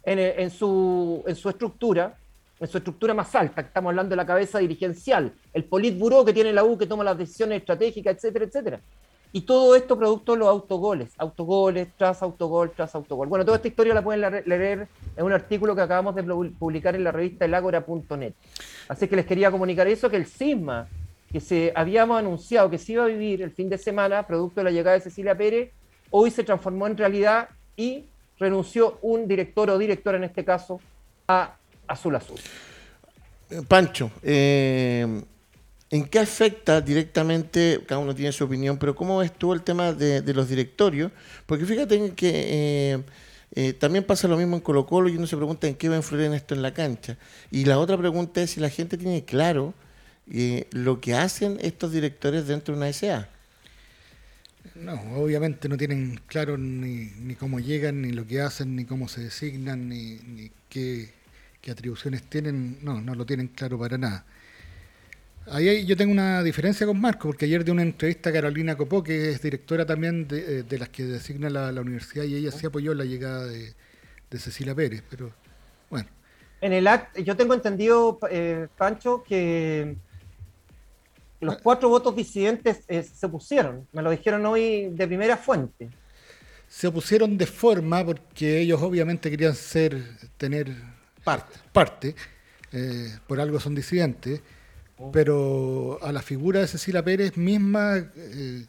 [0.04, 2.16] en, eh, en su, en su estructura,
[2.60, 6.34] en su estructura más alta, que estamos hablando de la cabeza dirigencial, el politburó que
[6.34, 8.80] tiene la U que toma las decisiones estratégicas, etcétera, etcétera.
[9.36, 13.28] Y todo esto producto de los autogoles, autogoles, tras autogol, tras autogol.
[13.28, 16.96] Bueno, toda esta historia la pueden leer en un artículo que acabamos de pu- publicar
[16.96, 18.34] en la revista elagora.net.
[18.88, 20.88] Así que les quería comunicar eso, que el cisma
[21.32, 24.66] que se habíamos anunciado que se iba a vivir el fin de semana, producto de
[24.66, 25.72] la llegada de Cecilia Pérez,
[26.12, 28.06] hoy se transformó en realidad y
[28.38, 30.80] renunció un director o directora en este caso
[31.28, 31.56] a
[31.88, 32.38] Azul Azul.
[33.50, 35.24] Eh, Pancho, eh,
[35.94, 39.94] ¿en qué afecta directamente, cada uno tiene su opinión, pero cómo ves tú el tema
[39.94, 41.12] de, los directorios?
[41.46, 43.04] Porque fíjate que eh,
[43.54, 45.94] eh, también pasa lo mismo en Colo Colo y uno se pregunta en qué va
[45.94, 47.16] a influir en esto en la cancha.
[47.52, 49.76] Y la otra pregunta es si la gente tiene claro
[50.32, 53.30] eh, lo que hacen estos directores dentro de una SA.
[54.74, 59.08] No, obviamente no tienen claro ni, ni cómo llegan, ni lo que hacen, ni cómo
[59.08, 61.14] se designan, ni, qué
[61.70, 62.80] atribuciones tienen.
[62.82, 64.26] No, no lo tienen claro para nada.
[65.48, 68.78] Ahí hay- yo tengo una diferencia con Marco, porque ayer de una entrevista a Carolina
[68.78, 72.36] Copó, que es directora también de, eh, de las que designa la, la universidad, y
[72.36, 73.74] ella sí apoyó la llegada de,
[74.30, 75.32] de Cecilia Pérez, pero
[75.90, 76.08] bueno.
[76.62, 79.98] En el act, yo tengo entendido, eh, Pancho, que
[81.42, 83.86] los cuatro votos disidentes eh, se opusieron.
[83.92, 85.90] Me lo dijeron hoy de primera fuente.
[86.70, 90.02] Se opusieron de forma porque ellos obviamente querían ser,
[90.38, 90.72] tener
[91.24, 91.60] Parte.
[91.74, 92.16] parte,
[92.72, 94.42] eh, por algo son disidentes,
[95.12, 98.66] pero a la figura de Cecilia Pérez misma, eh,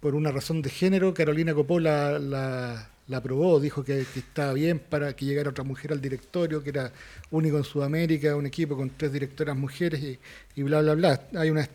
[0.00, 4.78] por una razón de género, Carolina Copó la, la, aprobó, dijo que, que estaba bien
[4.78, 6.92] para que llegara otra mujer al directorio, que era
[7.30, 10.18] único en Sudamérica, un equipo con tres directoras mujeres y,
[10.56, 11.20] y bla, bla, bla.
[11.36, 11.68] Hay una,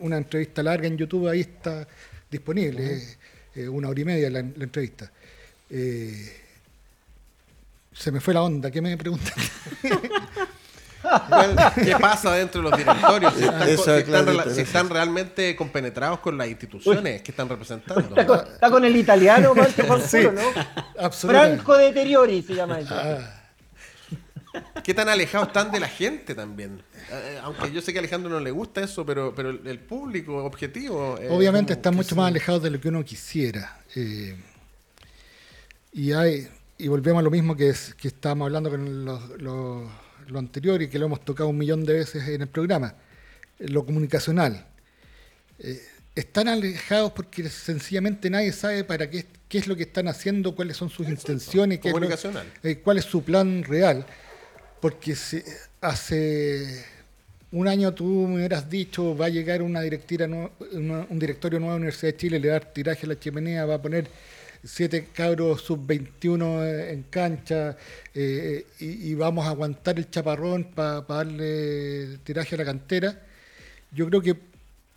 [0.00, 1.86] una entrevista larga en YouTube, ahí está
[2.30, 3.16] disponible, eh,
[3.54, 5.10] eh, una hora y media la, la entrevista.
[5.70, 6.32] Eh,
[7.92, 9.34] se me fue la onda, ¿qué me preguntan?
[11.74, 13.34] ¿Qué pasa dentro de los directorios?
[13.34, 14.60] Si están, Eso, si están claro, rela- si interesa.
[14.62, 18.00] están realmente compenetrados con las instituciones que están representando.
[18.00, 20.18] Está con, está con el italiano, Pancho, por Sí.
[20.24, 21.10] culo, ¿no?
[21.12, 22.94] Franco Deteriori se llama eso.
[22.94, 23.34] Ah,
[24.82, 26.82] ¿Qué tan alejados están de la gente también?
[27.10, 30.42] Eh, aunque yo sé que a Alejandro no le gusta eso, pero, pero el, público
[30.44, 31.18] objetivo.
[31.20, 33.78] eh, Obviamente están mucho más alejados de lo que uno quisiera.
[33.94, 34.36] eh,
[35.92, 39.90] y hay y volvemos a lo mismo que, es, que estábamos hablando con lo, lo-
[40.28, 42.94] lo anterior y que lo hemos tocado un millón de veces en el programa.
[43.58, 44.66] Lo comunicacional.
[45.58, 45.80] Eh,
[46.14, 50.76] están alejados porque sencillamente nadie sabe para qué, qué es lo que están haciendo, cuáles
[50.76, 51.98] son sus intenciones, qué es lo-
[52.62, 54.04] eh, cuál es su plan real.
[54.80, 55.42] Porque si
[55.80, 56.84] hace
[57.50, 61.72] un año tú me hubieras dicho va a llegar una directiva una- un directorio nuevo
[61.74, 63.82] de la Universidad de Chile, le va a dar tiraje a la chimenea, va a
[63.82, 64.06] poner
[64.64, 67.76] siete cabros sub-21 en cancha
[68.14, 73.22] eh, y, y vamos a aguantar el chaparrón para darle tiraje a la cantera.
[73.92, 74.36] Yo creo que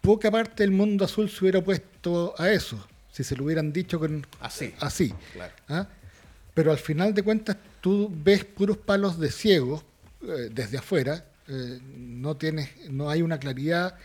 [0.02, 4.00] poca parte del mundo azul se hubiera opuesto a eso, si se lo hubieran dicho
[4.00, 4.74] con, Así.
[4.80, 5.14] así.
[5.34, 5.54] Claro.
[5.70, 5.88] ¿ah?
[6.54, 9.84] Pero al final de cuentas tú ves puros palos de ciego
[10.24, 13.96] eh, desde afuera, eh, no tienes, no hay una claridad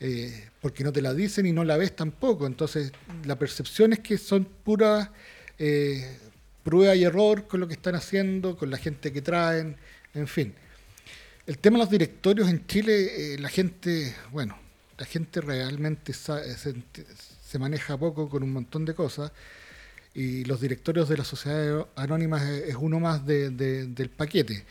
[0.00, 2.46] eh, porque no te la dicen y no la ves tampoco.
[2.46, 2.92] Entonces
[3.24, 5.10] la percepción es que son puras
[5.58, 6.18] eh,
[6.62, 9.76] prueba y error con lo que están haciendo, con la gente que traen,
[10.14, 10.54] en fin.
[11.46, 14.58] El tema de los directorios en Chile, eh, la gente, bueno,
[14.98, 19.30] la gente realmente sa- se, maneja poco con un montón de cosas
[20.12, 24.64] y los directorios de las sociedades anónimas es, uno más de- de- del paquete.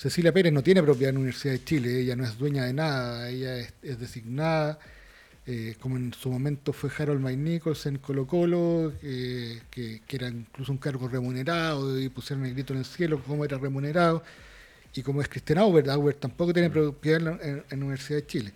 [0.00, 2.72] Cecilia Pérez no tiene propiedad en la Universidad de Chile, ella no es dueña de
[2.72, 4.78] nada, ella es, es designada,
[5.46, 10.16] eh, como en su momento fue Harold May Nichols en Colo Colo, eh, que, que
[10.16, 14.22] era incluso un cargo remunerado y pusieron el grito en el cielo cómo era remunerado,
[14.94, 18.20] y como es Christian Auber, Auber tampoco tiene propiedad en la, en- en la Universidad
[18.20, 18.52] de Chile.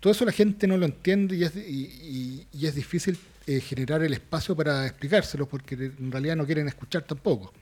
[0.00, 3.60] Todo eso la gente no lo entiende y es, y, y- y es difícil eh,
[3.60, 7.52] generar el espacio para explicárselo porque en realidad no quieren escuchar tampoco.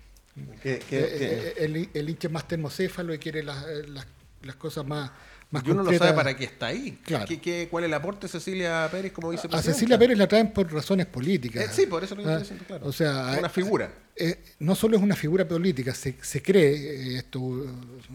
[0.63, 4.07] Que- Eh, eh, el, el hincha más termocéfalo y quiere las, eh, las,
[4.43, 5.11] las cosas más,
[5.51, 6.09] más Y uno no concretas.
[6.09, 6.99] sabe para qué está ahí.
[7.05, 7.25] Claro.
[7.27, 9.73] ¿Qué, qué- cuál es el aporte de Cecilia Pérez como A vicepresidenta?
[9.75, 11.65] Cecilia Pérez la traen por razones políticas.
[11.65, 12.87] Eh, sí, por eso lo que Ah, estoy diciendo, claro.
[12.87, 13.93] O sea, Una figura.
[14.17, 17.65] eh, no solo es una figura política, se, se cree esto,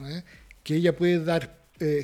[0.06, 0.24] eh,
[0.64, 1.62] que ella puede dar,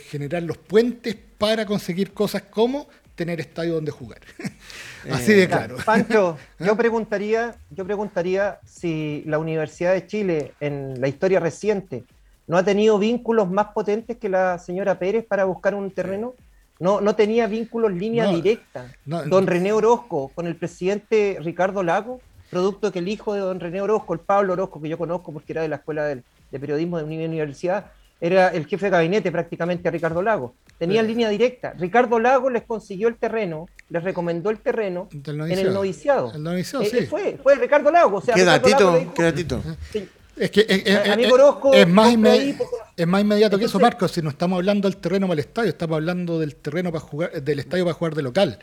[0.09, 2.89] generar los puentes para conseguir cosas como
[3.19, 4.19] tener estadio donde jugar.
[5.11, 5.75] Así de claro.
[5.85, 12.05] Pancho, yo preguntaría, yo preguntaría si la Universidad de Chile en la historia reciente
[12.47, 16.33] no ha tenido vínculos más potentes que la señora Pérez para buscar un terreno.
[16.79, 18.85] No, no tenía vínculos línea No, directa.
[19.05, 19.45] no, don.
[19.45, 23.81] René Orozco con el presidente Ricardo Lago, producto de que el hijo de don René
[23.81, 26.97] Orozco, el Pablo Orozco, que yo conozco porque era de la Escuela del- de Periodismo
[26.97, 27.91] de una universidad,
[28.21, 30.53] era el jefe de gabinete prácticamente a Ricardo Lago.
[30.77, 31.11] Tenían Sí.
[31.13, 31.73] línea directa.
[31.77, 36.31] Ricardo Lago les consiguió el terreno, les recomendó el terreno en el noviciado.
[36.33, 37.05] El noviciado, Eh, sí.
[37.07, 38.17] fue, fue Ricardo Lago.
[38.17, 39.13] O sea, ¿Qué datito?
[39.15, 39.61] ¿Qué datito?
[39.91, 40.07] sí,
[40.37, 42.57] Es que es, es- es- Orozco, es más, ahí,
[42.95, 44.11] es más inmediato que eso, Marcos.
[44.11, 47.43] Si no estamos hablando del terreno para el estadio, estamos hablando del terreno para jugar,
[47.43, 48.59] del estadio para jugar de local.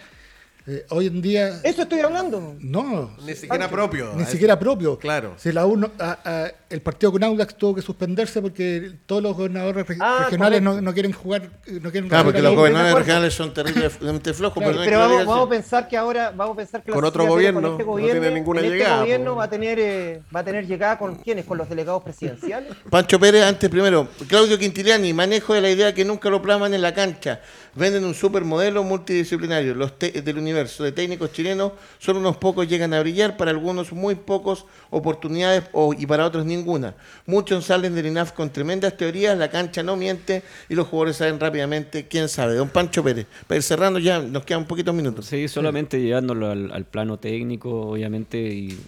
[0.69, 2.57] Eh, hoy en día, Eso estoy hablando.
[2.59, 4.13] no, Ni siquiera propio.
[4.17, 4.99] ni siquiera propio.
[4.99, 5.35] Claro.
[5.37, 9.37] Si la uno, a- a- el partido con Audax tuvo que suspenderse porque todos los
[9.37, 11.43] gobernadores re- Ah, regionales no, no quieren jugar,
[11.81, 15.47] no quieren Claro, porque los gobernadores regionales son terriblemente flojos, Claro, pero no pero vamos,
[15.47, 18.21] a pensar que ahora, vamos a pensar que Con otro gobierno, con este no gobierno,
[18.21, 19.37] tiene ninguna en llegada, Este gobierno po.
[19.37, 22.73] va a tener, eh, va a tener llegada con quiénes, con los delegados presidenciales.
[22.91, 26.83] Pancho Pérez, antes primero, Claudio Quintiliani, manejo de la idea que nunca lo plasman en
[26.83, 27.41] la cancha.
[27.77, 29.75] Venden un supermodelo multidisciplinario.
[29.75, 33.37] Los te- de la Universidad universo de técnicos chilenos, solo unos pocos llegan a brillar,
[33.37, 35.65] para algunos muy pocos oportunidades
[35.99, 36.95] y para otros ninguna.
[37.27, 41.39] Muchos salen del INAF con tremendas teorías, la cancha no miente y los jugadores saben
[41.39, 42.55] rápidamente quién sabe.
[42.55, 45.27] Don Pancho Pérez, para cerrando ya, nos quedan un poquito minutos.
[45.27, 48.79] Sí, solamente llevándolo al, plano técnico, obviamente, y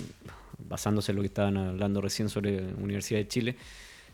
[0.67, 3.57] basándose en lo que estaban hablando recién sobre la Universidad de Chile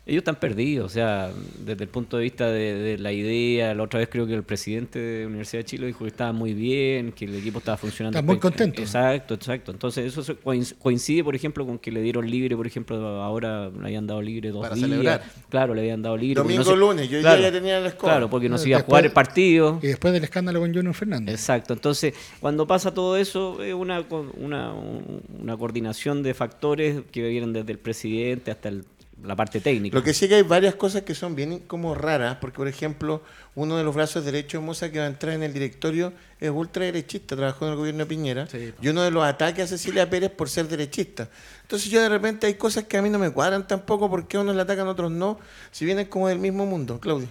[0.07, 3.99] ellos están perdidos, o sea, desde el punto de vista de, la idea, la otra
[3.99, 7.11] vez creo que el presidente de la Universidad de Chile dijo que estaba muy bien,
[7.11, 8.19] que el equipo estaba funcionando.
[8.19, 8.83] Está muy contento.
[8.83, 9.71] Exacto, exacto.
[9.71, 10.37] Entonces eso
[10.77, 14.51] coincide, por ejemplo, con que le dieron libre, por ejemplo, ahora le habían dado libre
[14.51, 14.89] dos Para días.
[14.89, 15.23] Celebrar.
[15.49, 16.35] Claro, le habían dado libre.
[16.35, 18.15] Domingo lunes, yo ya tenía la escuela.
[18.15, 19.79] Claro, porque no se iba a jugar el partido.
[19.81, 21.33] Y después del escándalo con Junior Fernández.
[21.33, 24.05] Exacto, entonces cuando pasa todo eso, es una,
[24.37, 28.85] una, una coordinación de factores que vienen desde el presidente hasta el
[29.23, 29.95] la parte técnica.
[29.95, 33.21] Lo que sí que hay varias cosas que son bien como raras, porque por ejemplo,
[33.55, 36.49] uno de los brazos derechos de Moza que va a entrar en el directorio es
[36.49, 38.47] ultraderechista, trabajó en el gobierno de Piñera,
[38.81, 41.29] y uno de los ataques a Cecilia Pérez por ser derechista.
[41.61, 44.55] Entonces yo de repente hay cosas que a mí no me cuadran tampoco, porque unos
[44.55, 45.39] le atacan, otros no,
[45.71, 46.99] si vienen como del mismo mundo.
[46.99, 47.27] Claudio.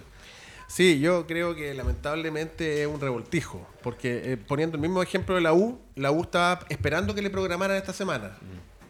[0.67, 5.41] Sí, yo creo que lamentablemente es un revoltijo, porque eh, poniendo el mismo ejemplo de
[5.41, 8.35] la U, la U estaba esperando que le programaran esta semana.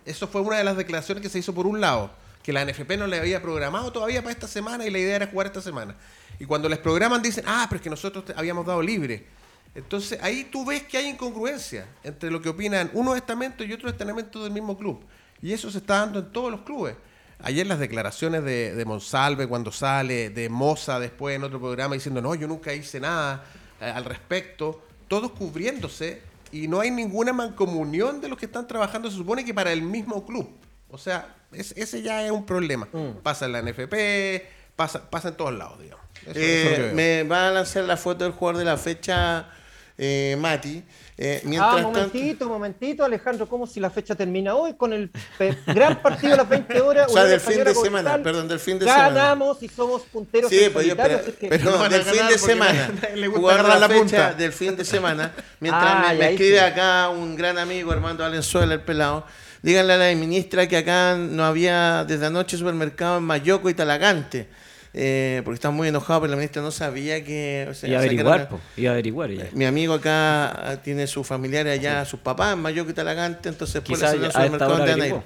[0.06, 2.12] Eso fue una de las declaraciones que se hizo por un lado
[2.46, 5.26] que la NFP no le había programado todavía para esta semana y la idea era
[5.26, 5.96] jugar esta semana.
[6.38, 9.26] Y cuando les programan dicen, ah, pero es que nosotros habíamos dado libre.
[9.74, 13.92] Entonces ahí tú ves que hay incongruencia entre lo que opinan unos estamentos y otros
[13.92, 15.04] estamentos del mismo club.
[15.42, 16.96] Y eso se está dando en todos los clubes.
[17.40, 22.22] Ayer las declaraciones de, de Monsalve cuando sale, de Moza después en otro programa diciendo,
[22.22, 23.44] no, yo nunca hice nada
[23.82, 26.22] eh, al respecto, todos cubriéndose
[26.52, 29.82] y no hay ninguna mancomunión de los que están trabajando, se supone que para el
[29.82, 30.48] mismo club.
[30.96, 32.88] O sea, ese ya es un problema.
[32.90, 33.18] Mm.
[33.22, 34.42] Pasa en la NFP,
[34.78, 36.06] pasa, pasa en todos lados, digamos.
[36.28, 39.50] Eh, me va a lanzar la foto del jugador de la fecha,
[39.98, 40.82] eh, Mati.
[41.18, 45.12] Eh, mientras ah, momentito, momentito, Alejandro, como si la fecha termina hoy con el
[45.68, 47.08] gran partido a las 20 horas.
[47.10, 49.10] o sea, del fin de semana, perdón, del fin de semana.
[49.10, 50.50] Ganamos y somos punteros.
[50.50, 52.90] Sí, pues yo, pero, pero del fin de semana.
[53.16, 55.34] Le, gusta la, la fecha del fin de semana.
[55.60, 59.26] Mientras ah, me, escribe acá un gran amigo, Armando Valenzuela, el pelado
[59.66, 64.48] Díganle a la ministra que acá no había desde anoche supermercado en Mayoco y Talagante.
[64.94, 67.68] Eh, porque están muy enojados, pero la ministra no sabía que...
[67.72, 68.48] O y averiguar,
[68.78, 69.48] y averiguar ya.
[69.54, 74.08] Mi amigo acá tiene sus familiares allá, sus papás en Mayoco y Talagante, entonces puede
[74.08, 75.22] ser el supermercado de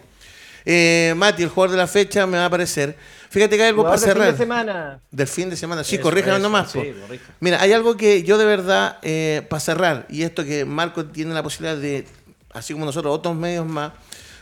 [0.66, 2.96] eh, Mati, el jugador de la fecha me va a aparecer.
[3.30, 4.16] Fíjate que hay algo para cerrar.
[4.20, 5.00] Del fin de semana.
[5.12, 5.84] Del fin de semana.
[5.84, 6.72] Sí, corríjame nomás.
[6.72, 6.94] Sí,
[7.42, 11.34] Mira, hay algo que yo de verdad, eh, para cerrar, y esto que Marco tiene
[11.34, 12.06] la posibilidad de,
[12.54, 13.92] así como nosotros, otros medios más,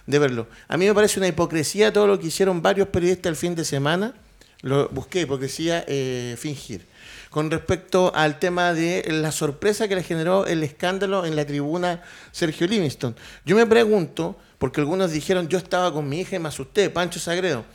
[0.07, 0.47] de verlo.
[0.67, 3.63] A mí me parece una hipocresía todo lo que hicieron varios periodistas el fin de
[3.63, 4.13] semana.
[4.61, 6.87] Lo busqué, hipocresía eh, fingir.
[7.29, 12.01] Con respecto al tema de la sorpresa que le generó el escándalo en la tribuna
[12.31, 13.15] Sergio Livingston.
[13.45, 17.19] Yo me pregunto, porque algunos dijeron, yo estaba con mi hija y me asusté, Pancho
[17.19, 17.65] Sagredo.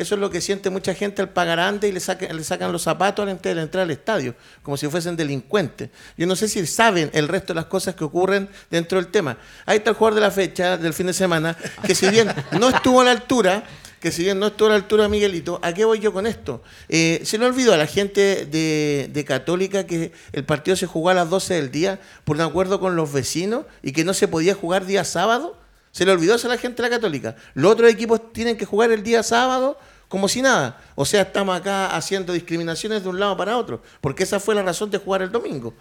[0.00, 2.72] Eso es lo que siente mucha gente al pagar antes y le, sacan, le sacan
[2.72, 5.90] los zapatos al entrar, entrar al estadio, como si fuesen delincuentes.
[6.16, 9.36] Yo no sé si saben el resto de las cosas que ocurren dentro del tema.
[9.66, 11.54] Ahí está el jugador de la fecha del fin de semana,
[11.86, 13.62] que si bien no estuvo a la altura,
[14.00, 16.62] que si bien no estuvo a la altura Miguelito, ¿a qué voy yo con esto?
[16.88, 21.10] Eh, se le olvidó a la gente de, de, Católica que el partido se jugó
[21.10, 24.28] a las 12 del día por un acuerdo con los vecinos y que no se
[24.28, 25.58] podía jugar día sábado.
[25.92, 27.36] Se le olvidó a la gente de la Católica.
[27.52, 29.76] Los otros equipos tienen que jugar el día sábado
[30.10, 30.82] como si nada.
[30.96, 34.62] O sea, estamos acá haciendo discriminaciones de un lado para otro, porque esa fue la
[34.62, 35.72] razón de jugar el domingo.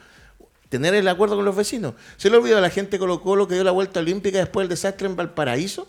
[0.69, 1.95] Tener el acuerdo con los vecinos.
[2.15, 4.69] ¿Se le olvidó a la gente Colo Colo que dio la vuelta olímpica después del
[4.69, 5.87] desastre en Valparaíso?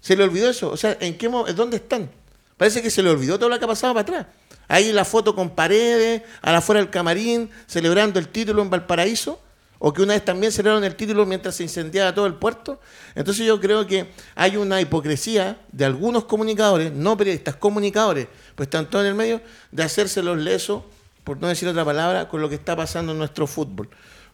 [0.00, 0.70] ¿Se le olvidó eso?
[0.70, 2.10] O sea, ¿en qué dónde están?
[2.56, 4.26] Parece que se le olvidó todo lo que ha pasado para atrás.
[4.66, 9.38] Ahí la foto con paredes, a la afuera del camarín, celebrando el título en Valparaíso
[9.78, 12.80] o que una vez también celebraron el título mientras se incendiaba todo el puerto.
[13.14, 18.90] Entonces yo creo que hay una hipocresía de algunos comunicadores, no periodistas, comunicadores, pues están
[18.90, 20.82] todos en el medio, de hacerse los lesos,
[21.24, 23.88] por no decir otra palabra, con lo que está pasando en nuestro fútbol.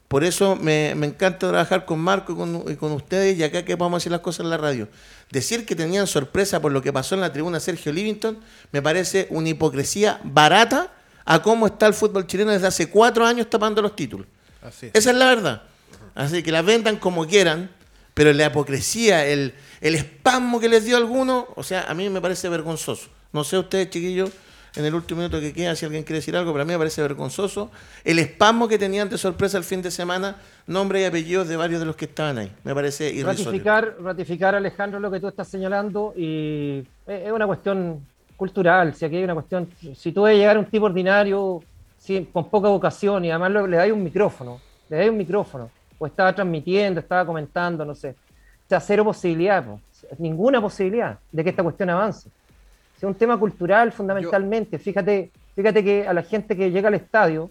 [0.09, 2.33] Por eso me, encanta trabajar con Marco
[2.69, 4.89] y con, ustedes y acá que podamos hacer las cosas en la radio.
[5.31, 8.39] Decir que tenían sorpresa por lo que pasó en la tribuna Sergio Livington
[8.71, 10.93] me parece una hipocresía barata
[11.25, 14.27] a cómo está el fútbol chileno desde hace cuatro años tapando los títulos.
[14.93, 15.63] Esa es la verdad.
[16.15, 17.71] Así que la vendan como quieran,
[18.15, 22.09] pero la hipocresía, el, el espasmo que les dio a algunos, o sea, a mí
[22.09, 23.09] me parece vergonzoso.
[23.33, 24.31] No sé ustedes, chiquillos,
[24.77, 26.79] en el último minuto que queda, si alguien quiere decir algo, pero a mí me
[26.79, 27.71] parece vergonzoso.
[28.05, 30.37] El espasmo que tenían de sorpresa el fin de semana,
[30.67, 32.53] nombre y apellidos de varios de los que estaban ahí.
[32.65, 33.45] Me parece irrisorio.
[33.45, 38.07] Ratificar, ratificar, Alejandro, lo que tú estás señalando, y es una cuestión
[38.37, 41.63] cultural, si aquí hay una cuestión, si tú debes llegar a un tipo ordinario
[42.33, 46.35] con poca vocación y además le dais un micrófono, le dais un micrófono o estaba
[46.35, 48.11] transmitiendo, estaba comentando, no sé.
[48.11, 49.65] O sea, cero posibilidad,
[50.19, 52.29] ninguna posibilidad de que esta cuestión avance.
[52.97, 54.79] Es un tema cultural fundamentalmente.
[54.79, 57.51] Fíjate, fíjate que a la gente que llega al estadio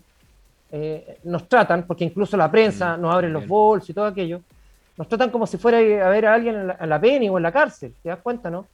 [0.72, 4.42] eh, nos tratan, porque incluso la prensa mm, nos abre los bolsos y todo aquello,
[4.98, 7.38] nos tratan como si fuera a ver a alguien en la, en la peni o
[7.38, 8.68] en la cárcel, ¿te das cuenta, no?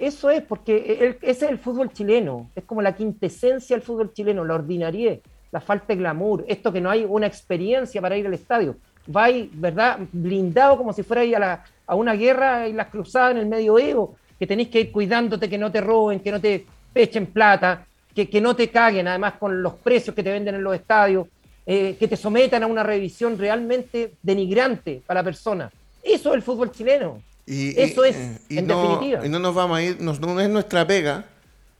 [0.00, 4.46] Eso es, porque ese es el fútbol chileno, es como la quintesencia del fútbol chileno,
[4.46, 5.18] la ordinariedad,
[5.52, 8.76] la falta de glamour, esto que no hay una experiencia para ir al estadio.
[9.14, 9.98] Va ahí, ¿verdad?
[10.10, 14.46] Blindado como si fuera a, a una guerra y las cruzadas en el medioevo, que
[14.46, 18.40] tenéis que ir cuidándote que no te roben, que no te echen plata, que, que
[18.40, 21.26] no te caguen además con los precios que te venden en los estadios,
[21.66, 25.70] eh, que te sometan a una revisión realmente denigrante para la persona.
[26.02, 27.20] Eso es el fútbol chileno.
[27.50, 29.26] Eso es, eh, en definitiva.
[29.26, 31.24] Y no nos vamos a ir, no, es nuestra pega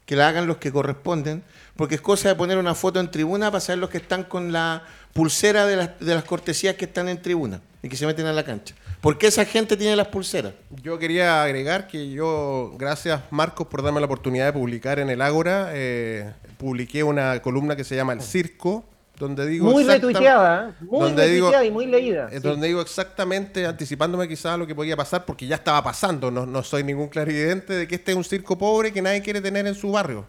[0.05, 1.45] que la hagan los que corresponden,
[1.77, 4.53] porque es cosa de poner una foto en tribuna para saber los que están con
[4.53, 8.27] la pulsera de las, de las cortesías que están en tribuna y que se meten
[8.27, 8.75] a la cancha.
[9.01, 10.53] ¿Por qué esa gente tiene las pulseras?
[10.83, 15.23] Yo quería agregar que yo, gracias Marcos por darme la oportunidad de publicar en el
[15.23, 18.85] Ágora, eh, publiqué una columna que se llama El Circo,
[19.21, 20.85] donde digo muy retuiteada, ¿eh?
[20.85, 22.29] muy retuiteada y muy leída.
[22.33, 26.31] Eh, donde digo exactamente, anticipándome quizás a lo que podía pasar, porque ya estaba pasando,
[26.31, 29.43] no, no soy ningún clarividente de que este es un circo pobre que nadie quiere
[29.43, 30.27] tener en su barrio.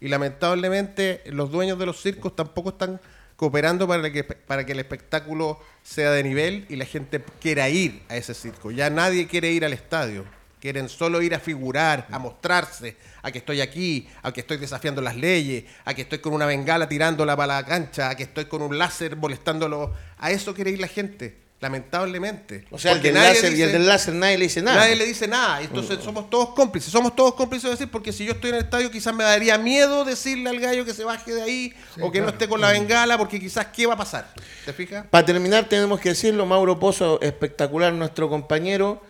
[0.00, 3.00] Y lamentablemente los dueños de los circos tampoco están
[3.36, 8.02] cooperando para que, para que el espectáculo sea de nivel y la gente quiera ir
[8.08, 8.72] a ese circo.
[8.72, 10.24] Ya nadie quiere ir al estadio.
[10.64, 15.02] Quieren solo ir a figurar, a mostrarse, a que estoy aquí, a que estoy desafiando
[15.02, 18.46] las leyes, a que estoy con una bengala tirándola para la cancha, a que estoy
[18.46, 19.92] con un láser molestándolo.
[20.16, 22.64] A eso quiere ir la gente, lamentablemente.
[22.70, 24.78] O sea, el del, láser, y el del láser nadie le dice nada.
[24.78, 25.60] Nadie le dice nada.
[25.60, 26.90] Entonces somos todos cómplices.
[26.90, 29.58] Somos todos cómplices de decir, porque si yo estoy en el estadio quizás me daría
[29.58, 32.72] miedo decirle al gallo que se baje de ahí o que no esté con la
[32.72, 34.32] bengala, porque quizás qué va a pasar.
[34.64, 35.06] ¿Te fijas?
[35.08, 39.02] Para terminar tenemos que decirlo, Mauro Pozo, espectacular nuestro compañero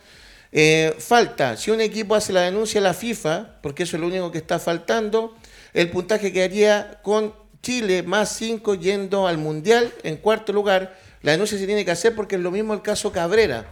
[0.57, 4.07] eh, falta, si un equipo hace la denuncia a la FIFA, porque eso es lo
[4.07, 5.37] único que está faltando,
[5.73, 10.97] el puntaje quedaría con Chile más 5 yendo al Mundial en cuarto lugar.
[11.23, 13.67] La denuncia se tiene que hacer porque es lo mismo el caso Cabrera.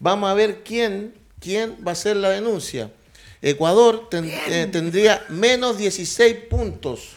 [0.00, 2.90] Vamos a ver quién, quién va a hacer la denuncia.
[3.40, 7.10] Ecuador eh, tendría menos 16 puntos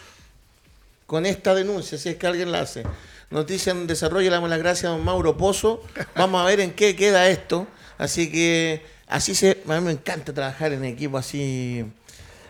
[1.07, 2.83] con esta denuncia, si es que alguien la hace.
[3.31, 5.81] Noticia en desarrollo, le damos las gracias a don Mauro Pozo.
[6.15, 7.65] Vamos a ver en qué queda esto.
[7.97, 11.85] Así que Así se, a mí me encanta trabajar en equipo así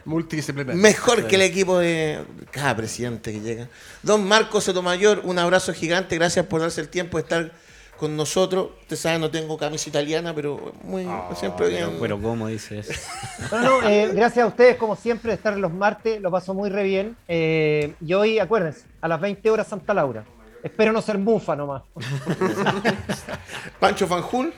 [0.05, 0.81] multidisciplinario.
[0.81, 3.67] Mejor que el equipo de cada presidente que llega.
[4.01, 7.51] Don Marcos Sotomayor, un abrazo gigante, gracias por darse el tiempo de estar
[7.97, 8.69] con nosotros.
[8.81, 11.97] Usted sabe, no tengo camisa italiana, pero muy ah, siempre bien.
[11.99, 12.89] Pero, ¿cómo dices?
[13.51, 16.83] No, eh, gracias a ustedes, como siempre, de estar los martes, lo paso muy re
[16.83, 17.15] bien.
[17.27, 20.23] Eh, y hoy, acuérdense, a las 20 horas Santa Laura.
[20.63, 21.83] Espero no ser mufa nomás.
[23.79, 24.53] Pancho Fanjul.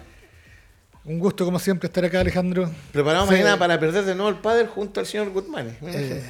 [1.09, 2.69] Un gusto, como siempre, estar acá, Alejandro.
[2.91, 5.75] Preparado mañana para perder de nuevo el padre junto al señor Guzmán.
[5.81, 6.21] Eh,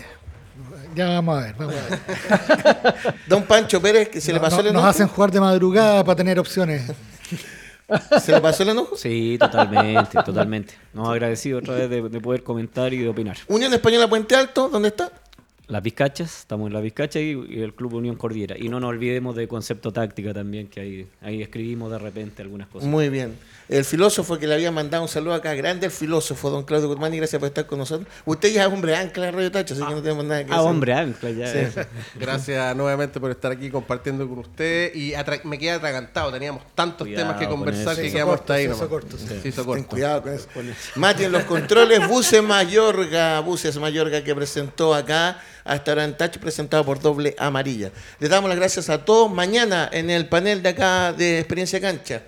[0.95, 3.15] ya vamos a ver, vamos a ver.
[3.27, 4.86] Don Pancho Pérez, que se le pasó el enojo.
[4.86, 6.84] Nos hacen jugar de madrugada para tener opciones.
[8.21, 8.95] ¿Se le pasó el enojo?
[8.95, 10.75] Sí, totalmente, totalmente.
[10.93, 13.36] Nos agradecido otra vez de, de, poder comentar y de opinar.
[13.49, 15.11] Unión Española Puente Alto, ¿dónde está?
[15.67, 18.57] Las Vizcachas, estamos en Las Vizcachas y, el Club Unión Cordillera.
[18.57, 22.69] Y no nos olvidemos de concepto táctica también, que ahí, ahí escribimos de repente algunas
[22.69, 22.89] cosas.
[22.89, 23.36] Muy bien.
[23.70, 27.13] El filósofo que le había mandado un saludo acá, grande el filósofo, don Claudio Guzmán,
[27.13, 28.07] y gracias por estar con nosotros.
[28.26, 30.55] Usted ya es hombre ancla de Radio Tacho, así que no tenemos nada que ah,
[30.55, 30.67] decir.
[30.67, 31.88] Ah, hombre ancla, ya.
[32.15, 34.91] gracias nuevamente por estar aquí compartiendo con usted.
[34.95, 35.13] Y
[35.43, 38.65] me quedé atragantado, teníamos tantos temas que conversar que quedamos hasta ahí.
[38.65, 39.51] Se hizo corto, sí.
[39.51, 40.47] Ten cuidado con eso.
[40.95, 46.38] Mati en los controles, Buses Mayorga, Buses Mayorga que presentó acá hasta ahora en Touch,
[46.39, 47.91] presentado por Doble Amarilla.
[48.20, 49.32] Les damos las gracias a todos.
[49.32, 52.24] Mañana en el panel de acá de Experiencia Cancha.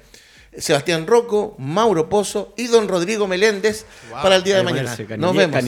[0.57, 4.95] Sebastián Rocco, Mauro Pozo y don Rodrigo Meléndez para el día de mañana.
[5.17, 5.63] Nos vemos.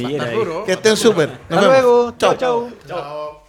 [0.66, 1.30] Que estén súper.
[1.50, 2.16] Hasta luego.
[2.18, 2.38] chao.
[2.38, 3.43] chao.